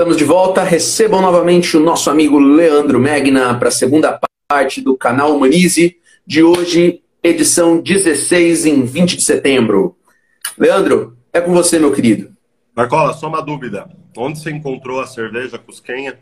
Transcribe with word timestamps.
Estamos 0.00 0.16
de 0.16 0.24
volta. 0.24 0.62
Recebam 0.62 1.20
novamente 1.20 1.76
o 1.76 1.80
nosso 1.80 2.08
amigo 2.08 2.38
Leandro 2.38 2.98
Megna 2.98 3.58
para 3.58 3.68
a 3.68 3.70
segunda 3.70 4.18
parte 4.48 4.80
do 4.80 4.96
canal 4.96 5.36
Humanize 5.36 5.94
de 6.26 6.42
hoje, 6.42 7.02
edição 7.22 7.78
16, 7.82 8.64
em 8.64 8.82
20 8.82 9.18
de 9.18 9.22
setembro. 9.22 9.98
Leandro, 10.56 11.18
é 11.34 11.38
com 11.38 11.52
você, 11.52 11.78
meu 11.78 11.92
querido. 11.92 12.32
Marcola, 12.74 13.12
só 13.12 13.28
uma 13.28 13.42
dúvida. 13.42 13.90
Onde 14.16 14.40
você 14.40 14.50
encontrou 14.50 15.00
a 15.00 15.06
cerveja 15.06 15.58
Cusquenha? 15.58 16.18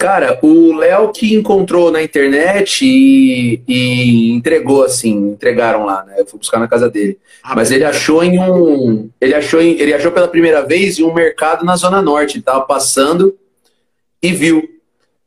Cara, 0.00 0.38
o 0.40 0.72
Léo 0.72 1.12
que 1.12 1.34
encontrou 1.34 1.92
na 1.92 2.02
internet 2.02 2.86
e, 2.86 3.62
e, 3.68 4.30
entregou, 4.30 4.82
assim, 4.82 5.32
entregaram 5.32 5.84
lá, 5.84 6.02
né? 6.04 6.14
Eu 6.16 6.24
fui 6.24 6.38
buscar 6.38 6.58
na 6.58 6.66
casa 6.66 6.88
dele. 6.88 7.18
Ah, 7.42 7.54
Mas 7.54 7.70
ele 7.70 7.84
achou 7.84 8.24
em 8.24 8.40
um. 8.40 9.10
Ele 9.20 9.34
achou, 9.34 9.60
em, 9.60 9.78
ele 9.78 9.92
achou 9.92 10.10
pela 10.10 10.26
primeira 10.26 10.64
vez 10.64 10.98
em 10.98 11.02
um 11.02 11.12
mercado 11.12 11.66
na 11.66 11.76
Zona 11.76 12.00
Norte. 12.00 12.38
Ele 12.38 12.42
tava 12.42 12.62
passando 12.62 13.38
e 14.22 14.32
viu. 14.32 14.66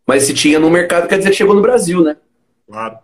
Mas 0.08 0.23
se 0.23 0.34
tinha 0.34 0.59
no 0.59 0.72
mercado, 0.72 1.08
quer 1.08 1.20
dizer 1.20 1.30
que 1.30 1.35
chegou 1.35 1.54
no 1.54 1.62
Brasil, 1.62 2.02
né? 2.02 2.18
Claro. 2.68 2.98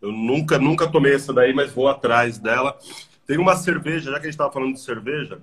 Eu 0.00 0.10
nunca, 0.10 0.58
nunca 0.58 0.86
tomei 0.86 1.12
essa 1.12 1.30
daí, 1.30 1.52
mas 1.52 1.70
vou 1.72 1.88
atrás 1.88 2.38
dela. 2.38 2.74
Tem 3.26 3.36
uma 3.36 3.54
cerveja, 3.54 4.12
já 4.12 4.18
que 4.18 4.20
a 4.20 4.30
gente 4.30 4.30
estava 4.30 4.50
falando 4.50 4.72
de 4.72 4.80
cerveja, 4.80 5.40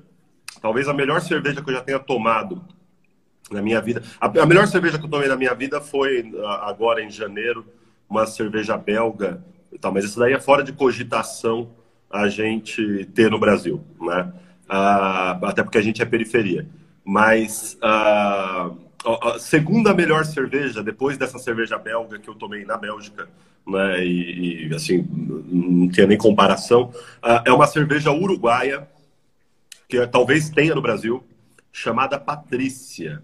talvez 0.60 0.88
a 0.88 0.96
melhor 0.96 1.22
cerveja 1.22 1.62
que 1.62 1.70
eu 1.70 1.76
já 1.76 1.82
tenha 1.82 2.00
tomado 2.00 2.60
na 3.52 3.62
minha 3.62 3.82
vida. 3.82 4.02
A, 4.20 4.28
a, 4.28 4.46
melhor 4.46 4.68
cerveja 4.68 4.98
que 4.98 5.06
eu 5.06 5.10
tomei 5.10 5.28
na 5.28 5.36
minha 5.36 5.54
vida 5.54 5.82
foi 5.82 6.32
agora 6.62 7.04
em 7.04 7.10
janeiro, 7.10 7.66
uma 8.10 8.26
cerveja 8.26 8.78
belga. 8.78 9.44
Tá, 9.82 9.92
mas 9.92 10.06
isso 10.06 10.20
daí 10.20 10.34
é 10.34 10.40
fora 10.40 10.64
de 10.64 10.72
cogitação 10.72 11.72
a 12.10 12.28
gente 12.28 13.06
ter 13.16 13.30
no 13.32 13.40
Brasil, 13.40 13.84
né? 14.00 14.32
Ah, 14.70 15.40
até 15.44 15.64
porque 15.64 15.80
a 15.80 15.82
gente 15.82 16.02
é 16.02 16.06
periferia. 16.06 16.68
Mas 17.04 17.78
ah, 17.82 18.72
a 19.04 19.40
segunda 19.40 19.94
melhor 19.94 20.24
cerveja, 20.26 20.84
depois 20.84 21.18
dessa 21.18 21.40
cerveja 21.40 21.78
belga 21.78 22.20
que 22.20 22.30
eu 22.30 22.36
tomei 22.36 22.64
na 22.66 22.78
Bélgica, 22.78 23.28
né? 23.68 24.06
E, 24.06 24.68
e 24.68 24.76
assim, 24.76 25.06
não 25.10 25.90
tinha 25.90 26.06
nem 26.06 26.18
comparação, 26.18 26.94
ah, 27.22 27.44
é 27.46 27.52
uma 27.52 27.66
cerveja 27.66 28.12
uruguaia, 28.12 28.88
que 29.90 30.06
talvez 30.08 30.50
tenha 30.50 30.76
no 30.76 30.82
Brasil, 30.82 31.24
chamada 31.72 32.20
Patrícia. 32.20 33.22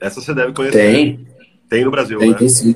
Essa 0.00 0.20
você 0.20 0.34
deve 0.34 0.52
conhecer. 0.52 0.78
Tem. 0.78 1.26
Tem 1.68 1.84
no 1.84 1.90
Brasil, 1.90 2.18
tem, 2.18 2.30
né? 2.30 2.36
Tem 2.36 2.48
sim. 2.48 2.74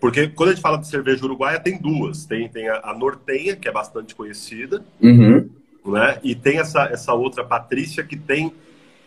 Porque 0.00 0.26
quando 0.28 0.48
a 0.48 0.52
gente 0.52 0.62
fala 0.62 0.78
de 0.78 0.88
cerveja 0.88 1.24
uruguaia, 1.24 1.60
tem 1.60 1.78
duas. 1.80 2.24
Tem, 2.24 2.48
tem 2.48 2.68
a, 2.68 2.80
a 2.82 2.94
Nortenha, 2.94 3.54
que 3.54 3.68
é 3.68 3.72
bastante 3.72 4.14
conhecida, 4.14 4.84
uhum. 5.00 5.48
né? 5.86 6.18
E 6.24 6.34
tem 6.34 6.58
essa, 6.58 6.84
essa 6.86 7.14
outra 7.14 7.44
Patrícia, 7.44 8.02
que 8.02 8.16
tem 8.16 8.52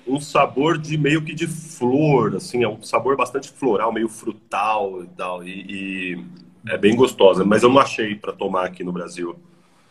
um 0.07 0.19
sabor 0.19 0.77
de 0.77 0.97
meio 0.97 1.21
que 1.21 1.33
de 1.33 1.47
flor, 1.47 2.35
assim, 2.35 2.63
é 2.63 2.67
um 2.67 2.81
sabor 2.81 3.17
bastante 3.17 3.51
floral, 3.51 3.91
meio 3.91 4.07
frutal 4.07 5.03
e 5.03 5.07
tal. 5.17 5.43
E, 5.43 5.65
e 5.67 6.23
é 6.67 6.77
bem 6.77 6.95
gostosa, 6.95 7.43
mas 7.43 7.63
eu 7.63 7.69
não 7.69 7.79
achei 7.79 8.15
para 8.15 8.31
tomar 8.31 8.65
aqui 8.65 8.83
no 8.83 8.91
Brasil. 8.91 9.35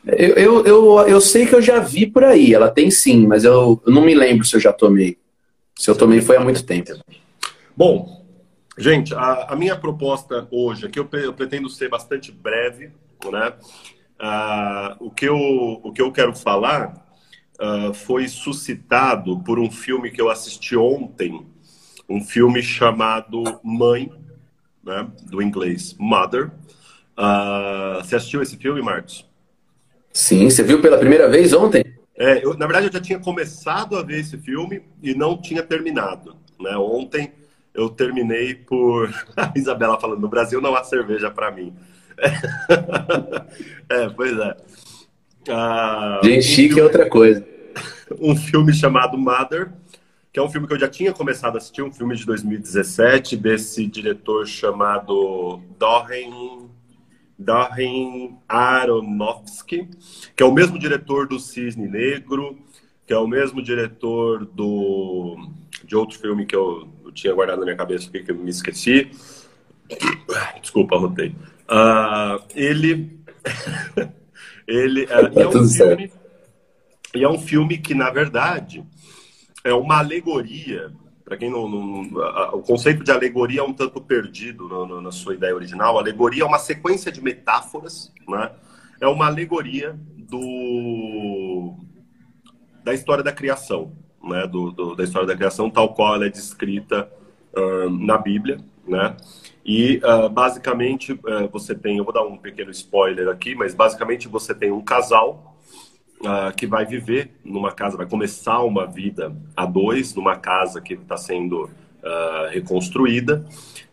Eu, 0.07 0.35
eu, 0.35 0.67
eu, 0.67 0.99
eu, 1.09 1.21
sei 1.21 1.47
que 1.47 1.55
eu 1.55 1.63
já 1.63 1.81
vi 1.81 2.07
por 2.07 2.25
aí, 2.25 2.53
ela 2.53 2.71
tem 2.71 2.91
sim, 2.91 3.27
mas 3.27 3.45
eu, 3.45 3.81
eu 3.87 3.93
não 3.93 4.05
me 4.05 4.15
lembro 4.15 4.45
se 4.45 4.55
eu 4.55 4.61
já 4.61 4.73
tomei. 4.73 5.17
Se 5.77 5.91
eu 5.91 5.97
tomei 5.97 6.21
foi 6.21 6.37
há 6.37 6.41
muito 6.41 6.65
tempo. 6.65 6.93
Bom, 7.77 8.25
gente, 8.79 9.13
a, 9.15 9.49
a 9.51 9.57
minha 9.57 9.75
proposta 9.75 10.47
hoje, 10.49 10.87
aqui 10.87 10.99
eu, 10.99 11.09
eu, 11.13 11.33
pretendo 11.33 11.69
ser 11.69 11.89
bastante 11.89 12.31
breve, 12.31 12.93
né? 13.33 13.53
Uh, 14.21 15.07
o, 15.07 15.11
que 15.11 15.27
eu, 15.27 15.37
o 15.83 15.93
que 15.93 16.01
eu 16.01 16.13
quero 16.13 16.33
falar 16.37 17.05
uh, 17.61 17.93
foi 17.93 18.29
suscitado 18.29 19.41
por 19.41 19.59
um 19.59 19.69
filme 19.73 20.13
que 20.13 20.21
eu 20.21 20.31
assisti 20.31 20.77
ontem, 20.77 21.45
um 22.09 22.21
filme 22.21 22.63
chamado 22.63 23.43
Mãe, 23.65 24.13
né? 24.85 25.11
do 25.25 25.43
inglês 25.43 25.97
Mother. 25.99 26.53
Uh, 27.19 28.05
você 28.05 28.15
assistiu 28.15 28.41
esse 28.41 28.57
filme, 28.57 28.81
Marcos? 28.83 29.29
Sim, 30.13 30.49
você 30.49 30.63
viu 30.63 30.81
pela 30.81 30.97
primeira 30.97 31.29
vez 31.29 31.53
ontem? 31.53 31.85
É, 32.17 32.45
eu, 32.45 32.57
na 32.57 32.67
verdade, 32.67 32.87
eu 32.87 32.93
já 32.93 33.01
tinha 33.01 33.19
começado 33.19 33.97
a 33.97 34.03
ver 34.05 34.21
esse 34.21 34.39
filme 34.39 34.83
e 35.03 35.13
não 35.13 35.37
tinha 35.37 35.63
terminado. 35.65 36.37
Né? 36.61 36.77
Ontem 36.77 37.33
eu 37.75 37.89
terminei 37.91 38.55
por. 38.55 39.13
A 39.37 39.53
Isabela 39.57 40.01
falando: 40.01 40.21
no 40.21 40.29
Brasil 40.29 40.61
não 40.61 40.77
há 40.77 40.85
cerveja 40.85 41.31
para 41.31 41.51
mim. 41.51 41.75
é, 43.91 44.09
pois 44.11 44.39
é. 44.39 44.57
Ah, 45.49 46.21
Gente, 46.23 46.39
um 46.39 46.43
chique 46.43 46.69
filme, 46.69 46.81
é 46.81 46.85
outra 46.85 47.09
coisa. 47.09 47.45
Um 48.21 48.37
filme 48.37 48.73
chamado 48.73 49.19
Mother, 49.19 49.73
que 50.33 50.39
é 50.39 50.43
um 50.43 50.49
filme 50.49 50.67
que 50.67 50.75
eu 50.75 50.79
já 50.79 50.89
tinha 50.89 51.13
começado 51.13 51.55
a 51.55 51.59
assistir, 51.59 51.83
um 51.83 51.93
filme 51.93 52.15
de 52.15 52.25
2017, 52.27 53.37
desse 53.37 53.87
diretor 53.87 54.47
chamado 54.47 55.61
Dorren, 55.79 56.69
Dorren 57.39 58.37
Aronofsky, 58.47 59.89
que 60.37 60.43
é 60.43 60.47
o 60.47 60.53
mesmo 60.53 60.79
diretor 60.79 61.27
do 61.27 61.41
Cisne 61.41 61.89
Negro, 61.89 62.59
que 63.07 63.13
é 63.13 63.19
o 63.19 63.27
mesmo 63.27 63.63
diretor 63.63 64.45
do 64.45 65.37
de 65.85 65.97
outro 65.97 66.19
filme 66.19 66.47
que 66.47 66.57
eu, 66.57 66.89
eu 66.89 66.89
tinha 67.15 67.33
guardado 67.33 67.61
na 67.61 67.65
minha 67.65 67.77
cabeça 67.77 68.11
que 68.11 68.25
eu 68.31 68.35
me 68.35 68.51
esqueci. 68.51 69.11
Desculpa, 70.61 70.99
rotei. 70.99 71.35
Uh, 71.69 72.43
ele. 72.55 73.19
ele 74.67 75.05
uh, 75.05 75.41
é 75.41 75.49
um 75.49 75.69
filme. 75.69 76.13
E 77.15 77.23
é 77.23 77.29
um 77.29 77.39
filme 77.39 77.79
que, 77.79 77.95
na 77.95 78.11
verdade, 78.11 78.85
é 79.63 79.73
uma 79.73 79.99
alegoria. 79.99 80.93
Para 81.25 81.39
quem 81.39 81.49
não, 81.49 81.69
não, 81.69 82.03
O 82.53 82.63
conceito 82.63 83.03
de 83.03 83.11
alegoria 83.11 83.61
é 83.61 83.63
um 83.63 83.73
tanto 83.73 84.01
perdido 84.01 84.69
no, 84.69 84.87
no, 84.87 85.01
na 85.01 85.13
sua 85.13 85.35
ideia 85.35 85.55
original. 85.55 85.97
A 85.97 86.01
alegoria 86.01 86.43
é 86.43 86.47
uma 86.47 86.59
sequência 86.59 87.11
de 87.11 87.23
metáforas, 87.23 88.13
né? 88.29 88.51
É 89.01 89.07
uma 89.07 89.27
alegoria 89.27 89.99
do 90.17 91.77
da 92.83 92.93
história 92.93 93.25
da 93.25 93.33
criação 93.33 93.93
né, 94.29 94.47
do, 94.47 94.71
do, 94.71 94.95
da 94.95 95.05
história 95.05 95.27
da 95.27 95.37
criação, 95.37 95.71
tal 95.71 95.95
qual 95.95 96.15
ela 96.15 96.27
é 96.27 96.31
descrita 96.31 97.09
uh, 97.57 97.91
na 97.91 98.19
Bíblia, 98.19 98.59
né? 98.87 99.17
E 99.65 99.99
uh, 100.05 100.29
basicamente 100.29 101.13
uh, 101.13 101.49
você 101.51 101.75
tem, 101.75 101.97
eu 101.97 102.05
vou 102.05 102.13
dar 102.13 102.23
um 102.23 102.37
pequeno 102.37 102.71
spoiler 102.71 103.29
aqui, 103.29 103.55
mas 103.55 103.75
basicamente 103.75 104.29
você 104.29 104.55
tem 104.55 104.71
um 104.71 104.83
casal 104.83 105.57
uh, 106.21 106.55
que 106.55 106.67
vai 106.67 106.85
viver 106.85 107.31
numa 107.43 107.73
casa, 107.73 107.97
vai 107.97 108.07
começar 108.07 108.63
uma 108.63 108.87
vida 108.87 109.35
a 109.57 109.65
dois 109.65 110.15
numa 110.15 110.37
casa 110.37 110.81
que 110.81 110.95
está 110.95 111.17
sendo 111.17 111.71
reconstruída, 112.51 113.47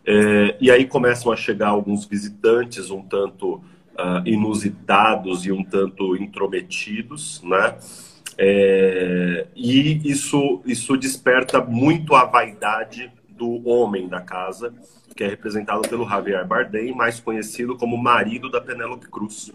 eh, 0.05 0.57
e 0.59 0.69
aí 0.69 0.85
começam 0.85 1.31
a 1.31 1.35
chegar 1.37 1.69
alguns 1.69 2.03
visitantes 2.03 2.91
um 2.91 3.01
tanto 3.01 3.63
inusitados 4.25 5.45
e 5.45 5.51
um 5.53 5.63
tanto 5.63 6.17
intrometidos, 6.17 7.41
né? 7.41 7.77
É, 8.43 9.45
e 9.55 10.01
isso, 10.09 10.63
isso 10.65 10.97
desperta 10.97 11.61
muito 11.61 12.15
a 12.15 12.25
vaidade 12.25 13.11
do 13.29 13.61
homem 13.69 14.07
da 14.07 14.19
casa, 14.19 14.73
que 15.15 15.23
é 15.23 15.27
representado 15.27 15.87
pelo 15.87 16.09
Javier 16.09 16.43
Bardem, 16.47 16.91
mais 16.95 17.19
conhecido 17.19 17.77
como 17.77 17.95
marido 17.95 18.49
da 18.49 18.59
Penélope 18.59 19.07
Cruz. 19.11 19.53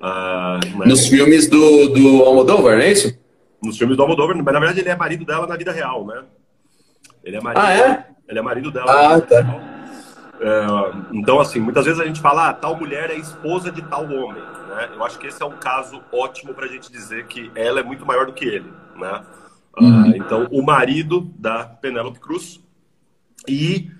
Ah, 0.00 0.58
né? 0.76 0.86
Nos 0.86 1.06
filmes 1.06 1.48
do, 1.48 1.88
do 1.90 2.24
Almodóvar, 2.24 2.74
não 2.74 2.82
é 2.82 2.90
isso? 2.90 3.16
Nos 3.62 3.78
filmes 3.78 3.96
do 3.96 4.02
Almodóvar, 4.02 4.34
mas 4.34 4.44
na 4.44 4.58
verdade 4.58 4.80
ele 4.80 4.88
é 4.88 4.96
marido 4.96 5.24
dela 5.24 5.46
na 5.46 5.56
vida 5.56 5.70
real, 5.70 6.04
né? 6.04 6.24
Ele 7.22 7.36
é 7.36 7.40
marido, 7.40 7.62
ah, 7.64 7.72
é? 7.72 8.06
Ele 8.28 8.38
é 8.40 8.42
marido 8.42 8.72
dela. 8.72 9.14
Ah, 9.14 9.20
tá. 9.20 9.38
É, 10.40 10.66
então, 11.12 11.38
assim, 11.38 11.60
muitas 11.60 11.84
vezes 11.84 12.00
a 12.00 12.04
gente 12.04 12.20
fala, 12.20 12.48
ah, 12.48 12.52
tal 12.52 12.76
mulher 12.76 13.08
é 13.08 13.14
esposa 13.14 13.70
de 13.70 13.82
tal 13.82 14.02
homem. 14.02 14.42
Né? 14.76 14.90
Eu 14.94 15.02
acho 15.02 15.18
que 15.18 15.26
esse 15.26 15.42
é 15.42 15.46
um 15.46 15.56
caso 15.56 16.02
ótimo 16.12 16.52
para 16.52 16.66
a 16.66 16.68
gente 16.68 16.92
dizer 16.92 17.26
que 17.26 17.50
ela 17.54 17.80
é 17.80 17.82
muito 17.82 18.04
maior 18.04 18.26
do 18.26 18.34
que 18.34 18.44
ele. 18.44 18.70
Né? 18.94 19.24
Uhum. 19.80 20.10
Uh, 20.10 20.16
então, 20.16 20.46
o 20.50 20.62
marido 20.62 21.32
da 21.38 21.64
Penélope 21.64 22.20
Cruz. 22.20 22.60
E 23.48 23.90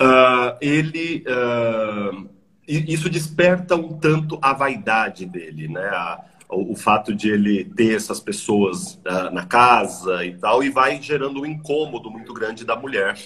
uh, 0.00 0.56
ele. 0.60 1.24
Uh, 1.26 2.30
isso 2.68 3.10
desperta 3.10 3.74
um 3.74 3.98
tanto 3.98 4.38
a 4.40 4.52
vaidade 4.52 5.26
dele, 5.26 5.66
né? 5.66 5.88
A, 5.88 6.24
o, 6.48 6.72
o, 6.72 6.76
fato 6.76 7.12
de 7.12 7.28
ele 7.28 7.64
ter 7.64 7.96
essas 7.96 8.20
pessoas 8.20 9.00
na 9.32 9.44
casa 9.44 10.24
e 10.24 10.36
tal, 10.36 10.62
e 10.62 10.70
vai 10.70 11.02
gerando 11.02 11.40
um 11.40 11.46
incômodo 11.46 12.08
muito 12.12 12.32
grande 12.32 12.64
da 12.64 12.76
mulher, 12.76 13.18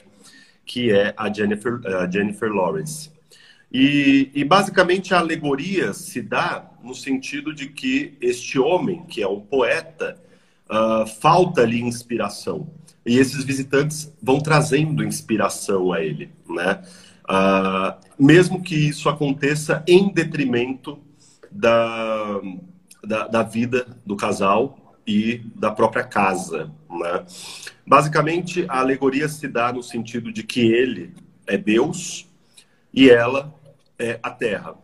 que 0.65 0.91
é 0.91 1.13
a 1.15 1.31
Jennifer, 1.31 1.79
a 1.85 2.11
Jennifer 2.11 2.51
Lawrence. 2.51 3.14
E, 3.75 4.31
e, 4.33 4.45
basicamente 4.45 5.13
a 5.13 5.19
alegoria 5.19 5.93
se 5.93 6.23
dá 6.23 6.71
no 6.81 6.95
sentido 6.95 7.53
de 7.53 7.67
que 7.67 8.17
este 8.21 8.57
homem, 8.57 9.05
que 9.07 9.21
é 9.21 9.27
um 9.27 9.41
poeta, 9.41 10.17
uh, 10.71 11.05
falta-lhe 11.21 11.81
inspiração. 11.81 12.71
E 13.05 13.19
esses 13.19 13.43
visitantes 13.43 14.15
vão 14.23 14.39
trazendo 14.39 15.03
inspiração 15.03 15.93
a 15.93 16.01
ele, 16.01 16.31
né? 16.49 16.83
Uh, 17.25 17.99
mesmo 18.17 18.63
que 18.63 18.77
isso 18.77 19.09
aconteça 19.09 19.83
em 19.89 20.09
detrimento 20.13 21.01
da, 21.51 22.41
da, 23.03 23.27
da, 23.27 23.43
vida 23.43 23.99
do 24.07 24.15
casal 24.15 24.95
e 25.05 25.39
da 25.57 25.73
própria 25.73 26.05
casa, 26.05 26.71
Né? 26.89 27.27
Basicamente, 27.85 28.67
a 28.69 28.79
alegoria 28.79 29.29
se 29.29 29.49
dá 29.49 29.73
no 29.73 29.83
sentido 29.83 30.33
de 30.33 30.45
que 30.45 30.61
ele 30.61 31.13
é 31.45 31.57
Deus 31.59 32.29
e 32.93 33.11
ela 33.11 33.53
é 33.99 34.19
a 34.23 34.31
terra. 34.31 34.75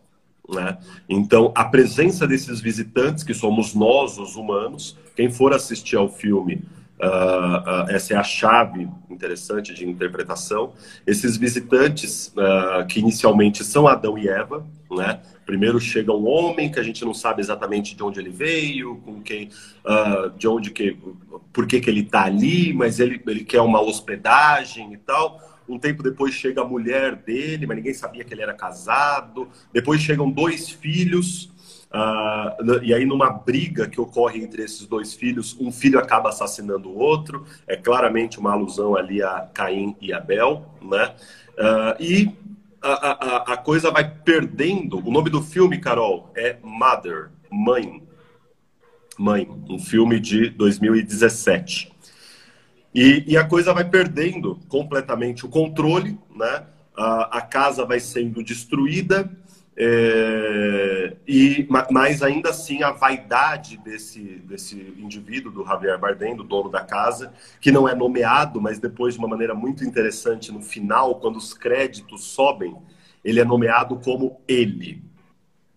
Né? 0.49 0.79
Então, 1.09 1.53
a 1.55 1.65
presença 1.65 2.27
desses 2.27 2.61
visitantes, 2.61 3.23
que 3.23 3.35
somos 3.35 3.75
nós, 3.75 4.19
os 4.19 4.35
humanos, 4.35 4.97
quem 5.15 5.31
for 5.31 5.53
assistir 5.53 5.97
ao 5.97 6.09
filme, 6.09 6.65
uh, 7.01 7.87
uh, 7.87 7.91
essa 7.91 8.15
é 8.15 8.17
a 8.17 8.23
chave 8.23 8.89
interessante 9.09 9.73
de 9.73 9.89
interpretação. 9.89 10.73
Esses 11.07 11.37
visitantes, 11.37 12.29
uh, 12.29 12.87
que 12.87 12.99
inicialmente 12.99 13.63
são 13.65 13.87
Adão 13.87 14.19
e 14.19 14.29
Eva, 14.29 14.67
né? 14.91 15.21
Primeiro 15.47 15.81
chega 15.81 16.13
um 16.13 16.29
homem 16.29 16.71
que 16.71 16.79
a 16.79 16.83
gente 16.83 17.05
não 17.05 17.13
sabe 17.13 17.41
exatamente 17.41 17.97
de 17.97 18.03
onde 18.03 18.21
ele 18.21 18.31
veio, 18.31 18.97
com 18.99 19.21
quem, 19.21 19.51
de 20.37 20.47
onde 20.47 20.71
que, 20.71 20.97
por 21.53 21.67
que, 21.67 21.81
que 21.81 21.91
ele 21.91 22.03
está 22.03 22.23
ali, 22.23 22.73
mas 22.73 23.01
ele, 23.01 23.21
ele 23.27 23.45
quer 23.45 23.61
uma 23.61 23.81
hospedagem 23.81 24.93
e 24.93 24.97
tal. 24.97 25.41
Um 25.71 25.79
tempo 25.79 26.03
depois 26.03 26.35
chega 26.35 26.63
a 26.63 26.65
mulher 26.65 27.15
dele, 27.17 27.67
mas 27.67 27.77
ninguém 27.77 27.95
sabia 27.95 28.25
que 28.25 28.35
ele 28.35 28.43
era 28.43 28.55
casado. 28.55 29.49
Depois 29.73 30.01
chegam 30.01 30.31
dois 30.31 30.69
filhos. 30.69 31.51
Uh, 31.93 32.83
e 32.83 32.93
aí, 32.93 33.05
numa 33.05 33.31
briga 33.31 33.89
que 33.89 34.01
ocorre 34.01 34.43
entre 34.43 34.63
esses 34.63 34.87
dois 34.87 35.15
filhos, 35.15 35.57
um 35.61 35.73
filho 35.73 35.99
acaba 35.99 36.29
assassinando 36.29 36.89
o 36.89 36.99
outro. 36.99 37.45
É 37.67 37.77
claramente 37.77 38.39
uma 38.39 38.53
alusão 38.53 38.97
ali 38.97 39.23
a 39.23 39.49
Caim 39.55 39.97
e 40.01 40.13
Abel. 40.13 40.67
Né? 40.83 41.15
Uh, 41.53 42.03
e 42.03 42.37
a, 42.83 42.93
a, 42.93 43.53
a 43.53 43.57
coisa 43.57 43.91
vai 43.91 44.09
perdendo. 44.09 44.99
O 44.99 45.11
nome 45.11 45.31
do 45.31 45.43
filme, 45.43 45.79
Carol, 45.79 46.33
é 46.37 46.57
Mother, 46.63 47.31
Mãe. 47.51 48.03
Mãe, 49.19 49.49
um 49.69 49.79
filme 49.79 50.19
de 50.19 50.49
2017. 50.49 51.93
E, 52.95 53.25
e, 53.27 53.37
a 53.37 53.45
coisa 53.45 53.73
vai 53.73 53.85
perdendo 53.85 54.59
completamente 54.69 55.47
o 55.47 55.49
controle, 55.49 56.19
né? 56.35 56.67
A, 56.97 57.39
a 57.39 57.41
casa 57.41 57.85
vai 57.85 58.01
sendo 58.01 58.43
destruída, 58.43 59.31
é, 59.77 61.17
e 61.27 61.67
mas 61.91 62.23
ainda 62.23 62.51
assim 62.51 62.83
a 62.83 62.91
vaidade 62.91 63.79
desse, 63.79 64.21
desse 64.21 64.77
indivíduo, 64.99 65.53
do 65.53 65.65
Javier 65.65 65.99
Bardem, 65.99 66.37
do 66.37 66.43
dono 66.43 66.69
da 66.69 66.85
casa, 66.85 67.33
que 67.61 67.71
não 67.71 67.89
é 67.89 67.95
nomeado, 67.95 68.61
mas 68.61 68.79
depois 68.79 69.15
de 69.15 69.21
uma 69.21 69.29
maneira 69.29 69.55
muito 69.55 69.85
interessante 69.85 70.53
no 70.53 70.61
final, 70.61 71.21
quando 71.21 71.37
os 71.37 71.55
créditos 71.55 72.25
sobem, 72.25 72.77
ele 73.25 73.41
é 73.41 73.45
nomeado 73.45 73.97
como 73.97 74.41
ele 74.49 75.10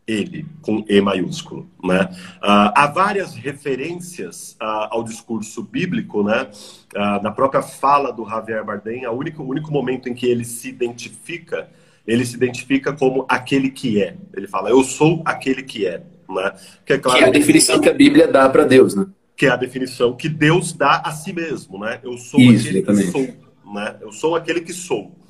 ele, 0.08 0.46
com 0.62 0.84
E 0.88 1.02
maiúsculo. 1.02 1.70
Né? 1.84 2.10
Uh, 2.38 2.72
há 2.76 2.88
várias 2.88 3.36
referências 3.36 4.58
uh, 4.62 4.88
ao 4.92 5.04
discurso 5.04 5.64
bíblico, 5.64 6.24
né? 6.24 6.50
Uh, 6.96 7.24
na 7.24 7.32
própria 7.32 7.62
fala 7.62 8.12
do 8.12 8.28
Javier 8.28 8.64
Bardem, 8.64 9.08
o 9.08 9.12
único, 9.12 9.44
o 9.44 9.48
único 9.48 9.72
momento 9.72 10.10
em 10.10 10.14
que 10.14 10.26
ele 10.26 10.46
se 10.46 10.70
identifica, 10.70 11.70
ele 12.06 12.26
se 12.26 12.36
identifica 12.36 12.94
como 12.94 13.26
aquele 13.30 13.70
que 13.70 14.02
é. 14.02 14.16
Ele 14.36 14.48
fala, 14.48 14.70
eu 14.70 14.84
sou 14.84 15.22
aquele 15.26 15.64
que 15.64 15.88
é. 15.88 16.04
Né? 16.30 16.52
Que, 16.86 16.94
é 16.94 16.98
claro, 16.98 17.20
que 17.20 17.24
é 17.24 17.28
a 17.28 17.32
definição 17.32 17.80
que 17.80 17.90
a 17.90 17.94
Bíblia 17.94 18.28
dá 18.28 18.50
para 18.50 18.66
Deus, 18.66 18.96
né? 18.96 19.06
Que 19.36 19.46
é 19.48 19.50
a 19.50 19.56
definição 19.56 20.16
que 20.16 20.30
Deus 20.30 20.74
dá 20.74 21.02
a 21.04 21.12
si 21.12 21.34
mesmo, 21.34 21.80
né? 21.80 22.00
Eu 22.04 22.18
sou 22.18 22.40
Isso, 22.40 22.68
aquele 22.68 22.82
que 22.82 23.12
sou, 23.12 23.28
né? 23.74 23.96
Eu 24.02 24.12
sou 24.12 24.36
aquele 24.36 24.62
que 24.62 24.74
sou. 24.74 25.23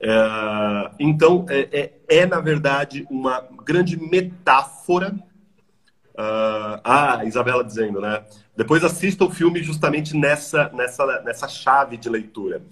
É, 0.00 0.90
então, 0.98 1.46
é, 1.48 1.68
é, 1.72 1.92
é, 2.20 2.26
na 2.26 2.40
verdade 2.40 3.06
uma 3.10 3.46
grande 3.64 3.96
metáfora. 3.96 5.14
Uh, 6.18 6.80
ah, 6.82 7.22
Isabela 7.26 7.62
dizendo, 7.62 8.00
né? 8.00 8.24
Depois 8.56 8.82
assista 8.82 9.22
o 9.22 9.30
filme 9.30 9.62
justamente 9.62 10.16
nessa, 10.16 10.70
nessa, 10.70 11.22
nessa 11.22 11.46
chave 11.46 11.98
de 11.98 12.08
leitura. 12.08 12.62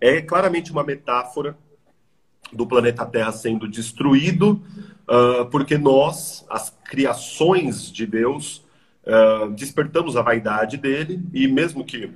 É 0.00 0.20
claramente 0.20 0.72
uma 0.72 0.82
metáfora 0.82 1.56
do 2.52 2.66
planeta 2.66 3.06
Terra 3.06 3.30
sendo 3.30 3.68
destruído, 3.68 4.60
uh, 5.08 5.46
porque 5.50 5.78
nós, 5.78 6.44
as 6.50 6.70
criações 6.70 7.92
de 7.92 8.04
Deus, 8.04 8.64
uh, 9.04 9.50
despertamos 9.50 10.16
a 10.16 10.22
vaidade 10.22 10.76
dele, 10.76 11.22
e 11.32 11.46
mesmo 11.46 11.84
que 11.84 12.10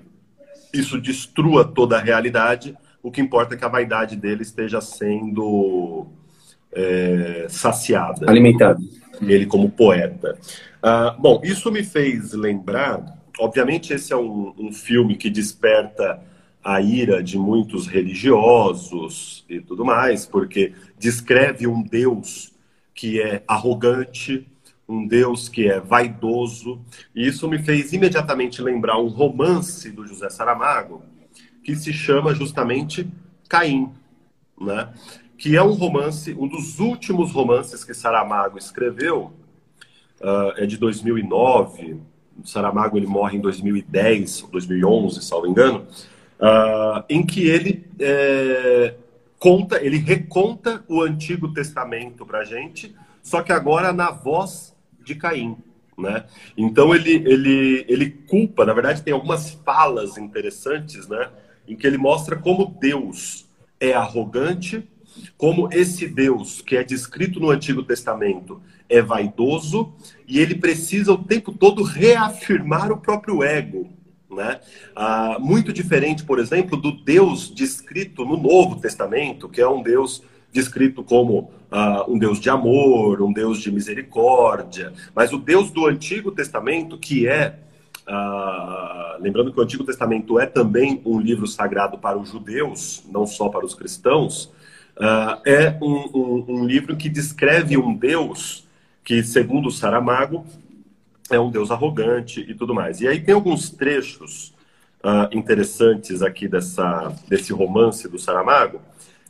isso 0.72 1.00
destrua 1.00 1.64
toda 1.64 1.96
a 1.96 2.00
realidade, 2.00 2.76
o 3.02 3.10
que 3.10 3.20
importa 3.20 3.54
é 3.54 3.58
que 3.58 3.64
a 3.64 3.68
vaidade 3.68 4.16
dele 4.16 4.42
esteja 4.42 4.80
sendo 4.80 6.06
é, 6.72 7.46
saciada. 7.48 8.30
Alimentada. 8.30 8.80
Ele 9.20 9.46
como 9.46 9.70
poeta. 9.70 10.38
Ah, 10.82 11.14
bom, 11.18 11.40
isso 11.44 11.70
me 11.70 11.82
fez 11.82 12.32
lembrar. 12.32 13.20
Obviamente, 13.38 13.92
esse 13.92 14.12
é 14.12 14.16
um, 14.16 14.54
um 14.58 14.72
filme 14.72 15.16
que 15.16 15.30
desperta 15.30 16.22
a 16.62 16.80
ira 16.80 17.22
de 17.22 17.36
muitos 17.36 17.86
religiosos 17.86 19.44
e 19.48 19.60
tudo 19.60 19.84
mais, 19.84 20.24
porque 20.24 20.72
descreve 20.98 21.66
um 21.66 21.82
Deus 21.82 22.52
que 22.94 23.20
é 23.20 23.42
arrogante, 23.48 24.46
um 24.88 25.06
Deus 25.06 25.48
que 25.48 25.68
é 25.68 25.80
vaidoso. 25.80 26.80
E 27.14 27.26
isso 27.26 27.48
me 27.48 27.58
fez 27.58 27.92
imediatamente 27.92 28.62
lembrar 28.62 28.98
um 28.98 29.08
romance 29.08 29.90
do 29.90 30.06
José 30.06 30.30
Saramago, 30.30 31.02
que 31.62 31.76
se 31.76 31.92
chama 31.92 32.34
justamente 32.34 33.08
Caim, 33.48 33.90
né? 34.60 34.88
que 35.42 35.56
é 35.56 35.62
um 35.62 35.72
romance, 35.72 36.32
um 36.34 36.46
dos 36.46 36.78
últimos 36.78 37.32
romances 37.32 37.82
que 37.82 37.92
Saramago 37.92 38.56
escreveu, 38.56 39.32
uh, 40.20 40.52
é 40.56 40.66
de 40.66 40.76
2009. 40.76 42.00
Saramago 42.44 42.96
ele 42.96 43.08
morre 43.08 43.38
em 43.38 43.40
2010, 43.40 44.42
2011, 44.52 45.20
salvo 45.20 45.48
engano, 45.48 45.86
uh, 46.38 47.02
em 47.08 47.26
que 47.26 47.48
ele 47.48 47.84
é, 47.98 48.94
conta, 49.36 49.84
ele 49.84 49.98
reconta 49.98 50.84
o 50.88 51.02
Antigo 51.02 51.52
Testamento 51.52 52.24
para 52.24 52.44
gente, 52.44 52.94
só 53.20 53.42
que 53.42 53.52
agora 53.52 53.92
na 53.92 54.12
voz 54.12 54.76
de 55.04 55.16
Caim. 55.16 55.56
Né? 55.98 56.24
Então 56.56 56.94
ele, 56.94 57.14
ele, 57.14 57.84
ele 57.88 58.10
culpa, 58.10 58.64
na 58.64 58.72
verdade 58.72 59.02
tem 59.02 59.12
algumas 59.12 59.50
falas 59.50 60.16
interessantes, 60.16 61.08
né? 61.08 61.28
Em 61.66 61.76
que 61.76 61.86
ele 61.86 61.98
mostra 61.98 62.36
como 62.36 62.76
Deus 62.80 63.46
é 63.78 63.92
arrogante, 63.92 64.88
como 65.36 65.68
esse 65.72 66.06
Deus 66.06 66.60
que 66.60 66.76
é 66.76 66.84
descrito 66.84 67.38
no 67.40 67.50
Antigo 67.50 67.82
Testamento 67.82 68.60
é 68.88 69.00
vaidoso 69.00 69.92
e 70.26 70.38
ele 70.38 70.54
precisa 70.54 71.12
o 71.12 71.24
tempo 71.24 71.52
todo 71.52 71.82
reafirmar 71.82 72.92
o 72.92 72.98
próprio 72.98 73.42
ego. 73.42 73.90
Né? 74.30 74.60
Ah, 74.96 75.36
muito 75.38 75.72
diferente, 75.72 76.24
por 76.24 76.38
exemplo, 76.38 76.76
do 76.76 76.92
Deus 76.92 77.54
descrito 77.54 78.24
no 78.24 78.36
Novo 78.36 78.76
Testamento, 78.76 79.48
que 79.48 79.60
é 79.60 79.68
um 79.68 79.82
Deus 79.82 80.22
descrito 80.50 81.02
como 81.02 81.50
ah, 81.70 82.04
um 82.08 82.18
Deus 82.18 82.40
de 82.40 82.48
amor, 82.48 83.20
um 83.20 83.32
Deus 83.32 83.60
de 83.60 83.70
misericórdia. 83.70 84.92
Mas 85.14 85.32
o 85.32 85.38
Deus 85.38 85.70
do 85.70 85.86
Antigo 85.86 86.30
Testamento, 86.30 86.98
que 86.98 87.26
é 87.26 87.58
ah, 88.14 89.16
lembrando 89.20 89.50
que 89.50 89.58
o 89.58 89.62
Antigo 89.62 89.84
Testamento 89.84 90.38
é 90.38 90.44
também 90.44 91.00
um 91.04 91.18
livro 91.18 91.46
sagrado 91.46 91.96
para 91.96 92.18
os 92.18 92.28
judeus, 92.28 93.02
não 93.10 93.26
só 93.26 93.48
para 93.48 93.64
os 93.64 93.74
cristãos, 93.74 94.52
ah, 94.98 95.40
é 95.46 95.78
um, 95.80 96.10
um, 96.14 96.44
um, 96.48 96.66
livro 96.66 96.94
que 96.94 97.08
descreve 97.08 97.78
um 97.78 97.94
Deus 97.94 98.68
que, 99.02 99.22
segundo 99.22 99.70
Saramago, 99.70 100.44
é 101.30 101.40
um 101.40 101.50
Deus 101.50 101.70
arrogante 101.70 102.40
e 102.40 102.54
tudo 102.54 102.74
mais. 102.74 103.00
E 103.00 103.08
aí 103.08 103.18
tem 103.18 103.34
alguns 103.34 103.70
trechos 103.70 104.52
ah, 105.02 105.30
interessantes 105.32 106.20
aqui 106.20 106.46
dessa, 106.46 107.16
desse 107.26 107.52
romance 107.52 108.06
do 108.08 108.18
Saramago, 108.18 108.82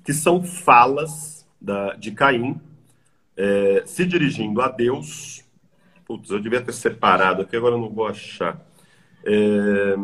que 0.04 0.12
são 0.12 0.42
falas 0.42 1.46
da, 1.60 1.94
de 1.94 2.10
Caim 2.10 2.60
é, 3.36 3.84
se 3.86 4.04
dirigindo 4.04 4.60
a 4.60 4.68
Deus 4.68 5.42
Putz, 6.12 6.30
eu 6.30 6.40
devia 6.40 6.60
ter 6.60 6.74
separado 6.74 7.40
aqui, 7.40 7.56
agora 7.56 7.74
eu 7.74 7.80
não 7.80 7.88
vou 7.88 8.06
achar. 8.06 8.60
É... 9.24 9.96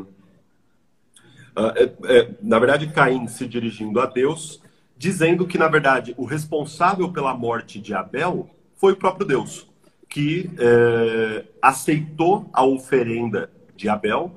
É, 1.75 1.91
é, 2.05 2.31
na 2.41 2.57
verdade, 2.61 2.87
Caim 2.87 3.27
se 3.27 3.45
dirigindo 3.45 4.01
a 4.01 4.07
Deus, 4.07 4.63
dizendo 4.97 5.45
que, 5.45 5.59
na 5.59 5.67
verdade, 5.67 6.15
o 6.17 6.25
responsável 6.25 7.11
pela 7.11 7.35
morte 7.35 7.81
de 7.81 7.93
Abel 7.93 8.49
foi 8.77 8.93
o 8.93 8.97
próprio 8.97 9.27
Deus, 9.27 9.69
que 10.09 10.49
é, 10.57 11.45
aceitou 11.61 12.49
a 12.53 12.65
oferenda 12.65 13.51
de 13.77 13.89
Abel 13.89 14.33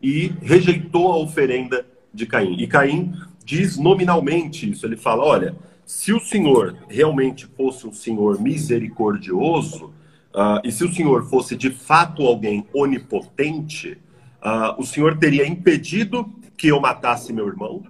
e 0.00 0.32
rejeitou 0.40 1.10
a 1.10 1.16
oferenda 1.16 1.84
de 2.14 2.26
Caim. 2.26 2.54
E 2.56 2.68
Caim 2.68 3.12
diz 3.44 3.76
nominalmente 3.76 4.70
isso. 4.70 4.86
Ele 4.86 4.96
fala: 4.96 5.24
olha, 5.24 5.56
se 5.84 6.12
o 6.12 6.20
Senhor 6.20 6.76
realmente 6.88 7.44
fosse 7.56 7.88
um 7.88 7.92
Senhor 7.92 8.40
misericordioso, 8.40 9.92
Uh, 10.32 10.64
e 10.64 10.72
se 10.72 10.82
o 10.82 10.90
senhor 10.90 11.28
fosse 11.28 11.54
de 11.54 11.70
fato 11.70 12.22
alguém 12.26 12.66
onipotente, 12.72 13.98
uh, 14.42 14.80
o 14.80 14.84
senhor 14.84 15.18
teria 15.18 15.46
impedido 15.46 16.30
que 16.56 16.68
eu 16.68 16.80
matasse 16.80 17.32
meu 17.32 17.46
irmão. 17.46 17.82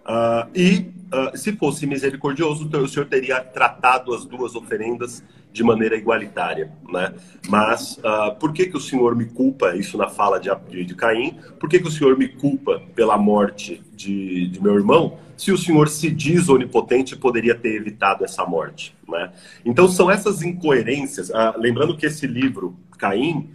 Uh, 0.00 0.48
e 0.54 1.00
se 1.34 1.52
fosse 1.56 1.86
misericordioso, 1.86 2.64
então 2.64 2.82
o 2.84 2.88
senhor 2.88 3.06
teria 3.06 3.40
tratado 3.40 4.14
as 4.14 4.24
duas 4.24 4.54
oferendas 4.54 5.24
de 5.52 5.62
maneira 5.62 5.96
igualitária, 5.96 6.70
né? 6.88 7.12
Mas 7.48 7.98
uh, 7.98 8.34
por 8.38 8.52
que 8.52 8.66
que 8.66 8.76
o 8.76 8.80
Senhor 8.80 9.16
me 9.16 9.26
culpa? 9.26 9.74
Isso 9.76 9.98
na 9.98 10.08
fala 10.08 10.38
de, 10.38 10.48
de, 10.68 10.84
de 10.84 10.94
Caim. 10.94 11.36
Por 11.58 11.68
que 11.68 11.80
que 11.80 11.88
o 11.88 11.90
Senhor 11.90 12.16
me 12.16 12.28
culpa 12.28 12.80
pela 12.94 13.18
morte 13.18 13.82
de, 13.94 14.46
de 14.48 14.62
meu 14.62 14.74
irmão? 14.74 15.18
Se 15.36 15.50
o 15.50 15.58
Senhor 15.58 15.88
se 15.88 16.10
diz 16.10 16.48
onipotente, 16.48 17.16
poderia 17.16 17.54
ter 17.54 17.74
evitado 17.74 18.24
essa 18.24 18.44
morte, 18.44 18.94
né? 19.08 19.32
Então 19.64 19.88
são 19.88 20.10
essas 20.10 20.42
incoerências. 20.42 21.30
Uh, 21.30 21.58
lembrando 21.58 21.96
que 21.96 22.06
esse 22.06 22.26
livro 22.26 22.76
Caim, 22.96 23.50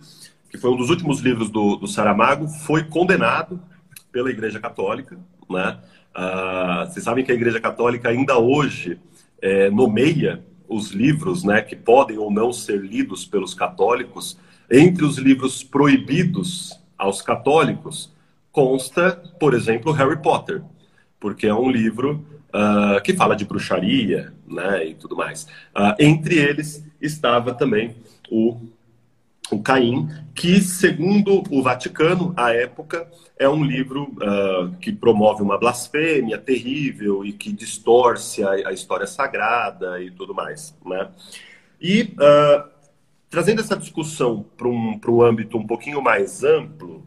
que 0.56 0.62
foi 0.62 0.72
um 0.72 0.78
dos 0.78 0.90
últimos 0.90 1.20
livros 1.20 1.50
do, 1.50 1.76
do 1.76 1.86
Saramago, 1.86 2.48
foi 2.48 2.86
condenado 2.86 3.60
pela 4.10 4.30
Igreja 4.30 4.58
Católica, 4.58 5.18
né? 5.50 5.78
Uh, 6.16 6.86
vocês 6.86 7.04
sabem 7.04 7.26
que 7.26 7.32
a 7.32 7.36
Igreja 7.36 7.60
Católica 7.60 8.08
ainda 8.08 8.38
hoje 8.38 8.98
é, 9.42 9.70
nomeia 9.70 10.42
os 10.66 10.92
livros 10.92 11.44
né, 11.44 11.62
que 11.62 11.76
podem 11.76 12.18
ou 12.18 12.32
não 12.32 12.54
ser 12.54 12.80
lidos 12.80 13.26
pelos 13.26 13.54
católicos, 13.54 14.40
entre 14.72 15.04
os 15.04 15.18
livros 15.18 15.62
proibidos 15.62 16.80
aos 16.98 17.22
católicos, 17.22 18.14
consta, 18.50 19.12
por 19.38 19.54
exemplo, 19.54 19.92
Harry 19.92 20.22
Potter, 20.22 20.64
porque 21.20 21.48
é 21.48 21.54
um 21.54 21.70
livro 21.70 22.26
uh, 22.48 23.02
que 23.04 23.14
fala 23.14 23.36
de 23.36 23.44
bruxaria 23.44 24.34
né, 24.48 24.88
e 24.88 24.96
tudo 24.96 25.18
mais. 25.18 25.44
Uh, 25.76 25.94
entre 26.00 26.38
eles 26.40 26.84
estava 27.02 27.54
também 27.54 27.94
o 28.32 28.58
o 29.52 29.62
Caim, 29.62 30.10
que, 30.34 30.60
segundo 30.60 31.44
o 31.52 31.62
Vaticano, 31.62 32.34
à 32.36 32.52
época, 32.52 33.08
é 33.38 33.48
um 33.48 33.64
livro 33.64 34.04
uh, 34.16 34.76
que 34.78 34.92
promove 34.92 35.44
uma 35.44 35.58
blasfêmia 35.58 36.38
terrível 36.38 37.24
e 37.24 37.32
que 37.32 37.52
distorce 37.52 38.44
a, 38.44 38.52
a 38.52 38.74
história 38.74 39.06
sagrada 39.06 40.02
e 40.02 40.10
tudo 40.10 40.34
mais. 40.34 40.76
Né? 40.86 41.10
E, 41.80 42.14
uh, 42.14 42.70
trazendo 43.30 43.62
essa 43.62 43.76
discussão 43.76 44.46
para 44.58 44.68
um, 44.68 45.00
um 45.08 45.22
âmbito 45.22 45.58
um 45.58 45.68
pouquinho 45.68 46.02
mais 46.02 46.44
amplo, 46.44 47.06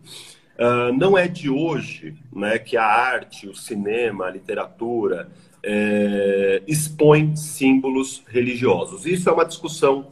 uh, 0.59 0.93
não 0.97 1.19
é 1.19 1.27
de 1.27 1.51
hoje 1.51 2.15
né, 2.33 2.59
que 2.59 2.77
a 2.77 2.85
arte, 2.85 3.49
o 3.49 3.55
cinema, 3.55 4.27
a 4.27 4.31
literatura 4.31 5.29
é, 5.63 6.63
expõe 6.67 7.35
símbolos 7.37 8.23
religiosos. 8.29 9.07
Isso 9.07 9.29
é 9.29 9.33
uma 9.33 9.45
discussão 9.45 10.07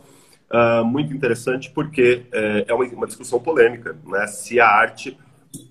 uh, 0.51 0.85
muito 0.85 1.13
interessante 1.13 1.71
porque 1.71 2.27
uh, 2.29 2.65
é 2.67 2.75
uma, 2.75 2.85
uma, 2.87 3.07
discussão 3.07 3.41
polêmica, 3.41 3.97
né? 4.07 4.27
Se 4.27 4.61
a 4.61 4.69
arte 4.69 5.17